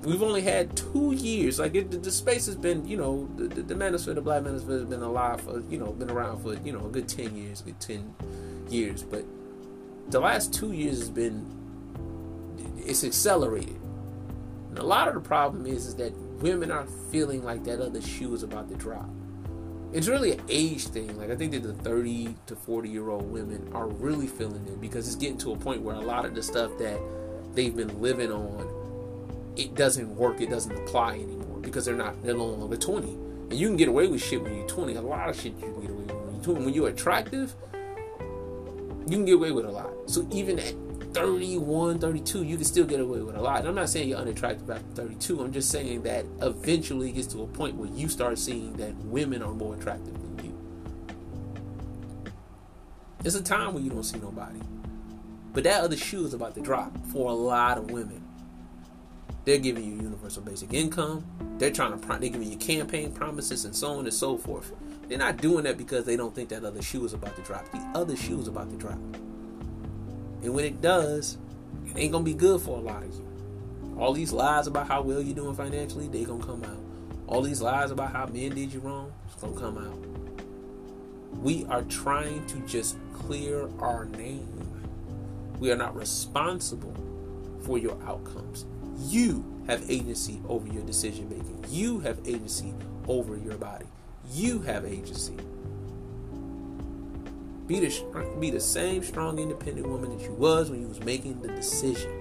we've 0.06 0.22
only 0.22 0.40
had 0.40 0.76
two 0.76 1.12
years. 1.12 1.58
Like 1.58 1.74
it, 1.74 2.02
the, 2.02 2.10
space 2.10 2.46
has 2.46 2.54
been, 2.54 2.86
you 2.86 2.96
know, 2.96 3.28
the, 3.36 3.48
the, 3.48 3.62
the 3.62 3.74
manosphere, 3.74 4.14
the 4.14 4.20
black 4.20 4.42
manosphere 4.42 4.80
has 4.80 4.84
been 4.84 5.02
alive 5.02 5.40
for, 5.40 5.60
you 5.68 5.78
know, 5.78 5.92
been 5.92 6.10
around 6.10 6.42
for, 6.42 6.54
you 6.54 6.72
know, 6.72 6.86
a 6.86 6.88
good 6.88 7.08
ten 7.08 7.36
years, 7.36 7.60
good 7.60 7.80
ten 7.80 8.14
years. 8.70 9.02
But 9.02 9.24
the 10.08 10.20
last 10.20 10.54
two 10.54 10.72
years 10.72 11.00
has 11.00 11.10
been, 11.10 11.44
it's 12.78 13.02
accelerated. 13.02 13.80
And 14.70 14.78
a 14.78 14.84
lot 14.84 15.08
of 15.08 15.14
the 15.14 15.20
problem 15.20 15.66
is, 15.66 15.86
is 15.86 15.96
that 15.96 16.16
women 16.40 16.70
are 16.70 16.86
feeling 17.10 17.42
like 17.42 17.64
that 17.64 17.80
other 17.80 18.00
shoe 18.00 18.32
is 18.32 18.44
about 18.44 18.68
to 18.68 18.76
drop. 18.76 19.10
It's 19.92 20.08
really 20.08 20.32
an 20.32 20.42
age 20.48 20.86
thing. 20.88 21.18
Like 21.18 21.30
I 21.30 21.36
think 21.36 21.52
that 21.52 21.62
the 21.62 21.72
30 21.72 22.36
to 22.46 22.54
40 22.54 22.88
year 22.88 23.10
old 23.10 23.30
women 23.30 23.70
are 23.74 23.88
really 23.88 24.26
feeling 24.28 24.66
it 24.66 24.80
because 24.80 25.08
it's 25.08 25.16
getting 25.16 25.38
to 25.38 25.52
a 25.52 25.56
point 25.56 25.82
where 25.82 25.96
a 25.96 26.00
lot 26.00 26.24
of 26.24 26.34
the 26.34 26.42
stuff 26.42 26.76
that 26.78 27.00
they've 27.54 27.74
been 27.74 28.00
living 28.00 28.30
on 28.30 28.86
it 29.56 29.74
doesn't 29.74 30.14
work, 30.14 30.40
it 30.40 30.50
doesn't 30.50 30.76
apply 30.76 31.14
anymore 31.14 31.58
because 31.60 31.84
they're 31.84 31.96
not 31.96 32.22
they're 32.22 32.34
no 32.34 32.46
longer 32.46 32.76
20. 32.76 33.08
And 33.08 33.54
you 33.54 33.68
can 33.68 33.76
get 33.76 33.88
away 33.88 34.06
with 34.06 34.22
shit 34.22 34.42
when 34.42 34.54
you're 34.56 34.68
20. 34.68 34.94
A 34.94 35.02
lot 35.02 35.28
of 35.28 35.36
shit 35.36 35.54
you 35.54 35.60
can 35.60 35.80
get 35.80 35.90
away 35.90 36.02
with 36.02 36.12
when 36.12 36.34
you're 36.34 36.44
20. 36.44 36.64
When 36.64 36.74
you're 36.74 36.88
attractive, 36.88 37.54
you 39.08 39.16
can 39.16 39.24
get 39.24 39.34
away 39.34 39.52
with 39.52 39.66
a 39.66 39.70
lot. 39.70 39.90
So 40.06 40.26
even 40.32 40.58
at 40.58 40.74
31, 41.14 41.98
32, 41.98 42.42
you 42.42 42.56
can 42.56 42.64
still 42.64 42.84
get 42.84 43.00
away 43.00 43.20
with 43.20 43.36
a 43.36 43.40
lot. 43.40 43.60
And 43.60 43.68
I'm 43.68 43.74
not 43.74 43.88
saying 43.88 44.08
you're 44.08 44.18
unattractive 44.18 44.68
after 44.68 45.02
32. 45.02 45.40
I'm 45.40 45.52
just 45.52 45.70
saying 45.70 46.02
that 46.02 46.26
eventually 46.42 47.10
it 47.10 47.12
gets 47.12 47.28
to 47.28 47.42
a 47.42 47.46
point 47.46 47.76
where 47.76 47.88
you 47.88 48.08
start 48.08 48.38
seeing 48.38 48.74
that 48.74 48.94
women 48.96 49.42
are 49.42 49.52
more 49.52 49.74
attractive 49.74 50.14
than 50.14 50.44
you. 50.44 50.58
It's 53.24 53.34
a 53.34 53.42
time 53.42 53.74
when 53.74 53.84
you 53.84 53.90
don't 53.90 54.02
see 54.02 54.18
nobody. 54.18 54.60
But 55.52 55.64
that 55.64 55.82
other 55.82 55.96
shoe 55.96 56.26
is 56.26 56.34
about 56.34 56.54
to 56.56 56.60
drop 56.60 56.94
for 57.06 57.30
a 57.30 57.34
lot 57.34 57.78
of 57.78 57.90
women. 57.90 58.25
They're 59.46 59.59
giving 59.59 59.85
you 59.85 59.92
universal 59.92 60.42
basic 60.42 60.74
income. 60.74 61.24
They're 61.59 61.70
trying 61.70 61.98
to 61.98 62.06
they're 62.09 62.18
giving 62.18 62.50
you 62.50 62.56
campaign 62.56 63.12
promises 63.12 63.64
and 63.64 63.74
so 63.74 63.92
on 63.92 64.04
and 64.04 64.12
so 64.12 64.37
forth. 64.37 64.72
They're 65.09 65.18
not 65.18 65.37
doing 65.37 65.62
that 65.64 65.78
because 65.78 66.04
they 66.04 66.16
don't 66.16 66.35
think 66.35 66.48
that 66.48 66.64
other 66.64 66.82
shoe 66.82 67.04
is 67.04 67.12
about 67.12 67.37
to 67.37 67.42
drop. 67.42 67.70
The 67.70 67.78
other 67.94 68.16
shoe 68.16 68.40
is 68.40 68.48
about 68.48 68.68
to 68.70 68.76
drop. 68.76 68.98
And 70.42 70.52
when 70.52 70.64
it 70.64 70.82
does, 70.82 71.38
it 71.87 71.96
ain't 71.96 72.11
gonna 72.11 72.24
be 72.24 72.35
good 72.35 72.61
for 72.61 72.76
a 72.76 72.80
lot 72.80 73.04
of 73.04 73.14
you. 73.14 73.94
All 73.96 74.12
these 74.12 74.32
lies 74.32 74.66
about 74.66 74.88
how 74.88 75.00
well 75.02 75.22
you're 75.22 75.37
doing 75.37 75.54
financially, 75.54 76.09
they 76.09 76.24
gonna 76.24 76.44
come 76.44 76.64
out. 76.64 76.82
All 77.28 77.40
these 77.40 77.62
lies 77.62 77.92
about 77.92 78.11
how 78.12 78.26
men 78.26 78.52
did 78.52 78.72
you 78.72 78.80
wrong, 78.80 79.12
it's 79.26 79.37
gonna 79.37 79.59
come 79.59 79.78
out. 79.78 81.38
We 81.38 81.64
are 81.66 81.82
trying 81.82 82.44
to 82.48 82.59
just 82.66 82.96
clear 83.14 83.68
our 83.78 84.06
name. 84.06 84.48
We 85.61 85.70
are 85.70 85.76
not 85.76 85.94
responsible 85.94 86.94
for 87.62 87.78
your 87.78 87.96
outcomes. 88.02 88.66
You 88.98 89.44
have 89.66 89.90
agency 89.90 90.40
over 90.48 90.66
your 90.68 90.82
decision 90.85 91.28
making. 91.28 91.64
You 91.68 92.00
have 92.00 92.18
agency 92.26 92.72
over 93.09 93.37
your 93.37 93.56
body. 93.56 93.87
You 94.32 94.61
have 94.62 94.85
agency. 94.85 95.37
Be 97.66 97.80
the, 97.80 98.37
be 98.40 98.50
the 98.50 98.61
same 98.61 99.02
strong, 99.02 99.38
independent 99.38 99.88
woman 99.88 100.16
that 100.16 100.24
you 100.24 100.32
was 100.32 100.70
when 100.70 100.80
you 100.80 100.88
was 100.88 101.00
making 101.00 101.40
the 101.42 101.48
decision 101.48 102.12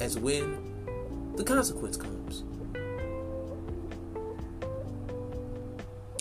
as 0.00 0.18
when 0.18 1.34
the 1.36 1.42
consequence 1.42 1.96
comes. 1.96 2.44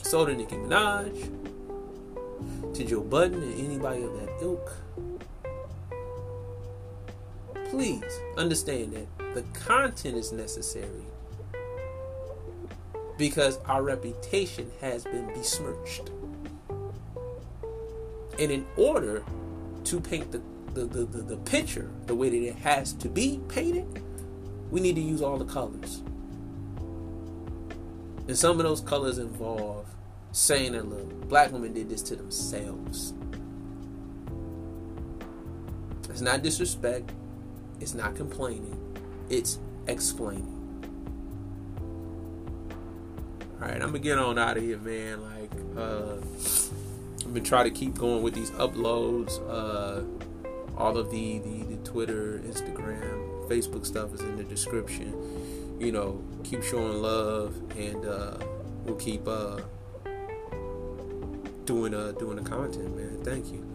So 0.02 0.26
to 0.26 0.34
Nicki 0.36 0.56
Minaj, 0.56 1.30
to 2.74 2.84
Joe 2.84 3.02
Budden 3.02 3.42
and 3.44 3.60
anybody 3.60 4.04
of 4.04 4.14
that 4.14 4.30
ilk, 4.42 4.72
please 7.70 8.20
understand 8.38 8.94
that 8.94 9.23
the 9.34 9.42
content 9.54 10.16
is 10.16 10.32
necessary 10.32 11.04
because 13.18 13.60
our 13.66 13.84
reputation 13.84 14.72
has 14.82 15.04
been 15.04 15.28
besmirched. 15.34 16.10
And 18.40 18.52
in 18.52 18.66
order 18.78 19.24
to 19.86 20.00
paint 20.00 20.32
the, 20.32 20.42
the, 20.74 20.86
the, 20.86 21.06
the, 21.06 21.18
the 21.22 21.38
picture 21.38 21.90
the 22.08 22.16
way 22.16 22.30
that 22.30 22.48
it 22.48 22.56
has 22.58 22.94
to 22.94 23.10
be 23.10 23.40
painted, 23.48 24.04
we 24.72 24.82
need 24.82 24.96
to 24.96 25.02
use 25.02 25.22
all 25.22 25.38
the 25.38 25.46
colors. 25.46 26.02
And 28.28 28.38
some 28.38 28.60
of 28.60 28.66
those 28.66 28.82
colors 28.82 29.18
involve 29.18 29.86
saying 30.32 30.72
that 30.72 30.90
look, 30.90 31.28
black 31.28 31.52
women 31.52 31.74
did 31.74 31.90
this 31.90 32.02
to 32.04 32.16
themselves. 32.16 33.14
It's 36.10 36.22
not 36.22 36.42
disrespect. 36.42 37.12
It's 37.80 37.94
not 37.94 38.16
complaining. 38.16 38.83
It's 39.30 39.60
explaining. 39.88 40.60
All 43.62 43.70
right, 43.70 43.82
I'm 43.82 43.88
gonna 43.88 44.00
get 44.00 44.18
on 44.18 44.38
out 44.38 44.58
of 44.58 44.64
here, 44.64 44.78
man. 44.78 45.22
Like, 45.22 45.52
uh, 45.78 46.18
I'm 47.26 47.34
gonna 47.34 47.42
try 47.42 47.64
to 47.64 47.72
keep 47.72 47.98
going 47.98 48.22
with 48.22 48.34
these 48.34 48.52
uploads. 48.52 49.40
Uh, 49.50 50.04
all 50.78 50.98
of 50.98 51.12
the, 51.12 51.40
the 51.40 51.76
the 51.76 51.78
Twitter, 51.84 52.40
Instagram, 52.46 53.48
Facebook 53.50 53.86
stuff 53.86 54.14
is 54.14 54.22
in 54.22 54.36
the 54.36 54.44
description. 54.44 55.78
You 55.80 55.92
know, 55.92 56.24
keep 56.44 56.64
showing 56.64 57.02
love, 57.02 57.56
and 57.78 58.06
uh, 58.06 58.38
we'll 58.84 58.96
keep 58.96 59.28
uh, 59.28 59.60
doing 61.66 61.94
uh 61.94 62.12
doing 62.14 62.36
the 62.36 62.50
content, 62.50 62.96
man. 62.96 63.24
Thank 63.24 63.52
you. 63.52 63.73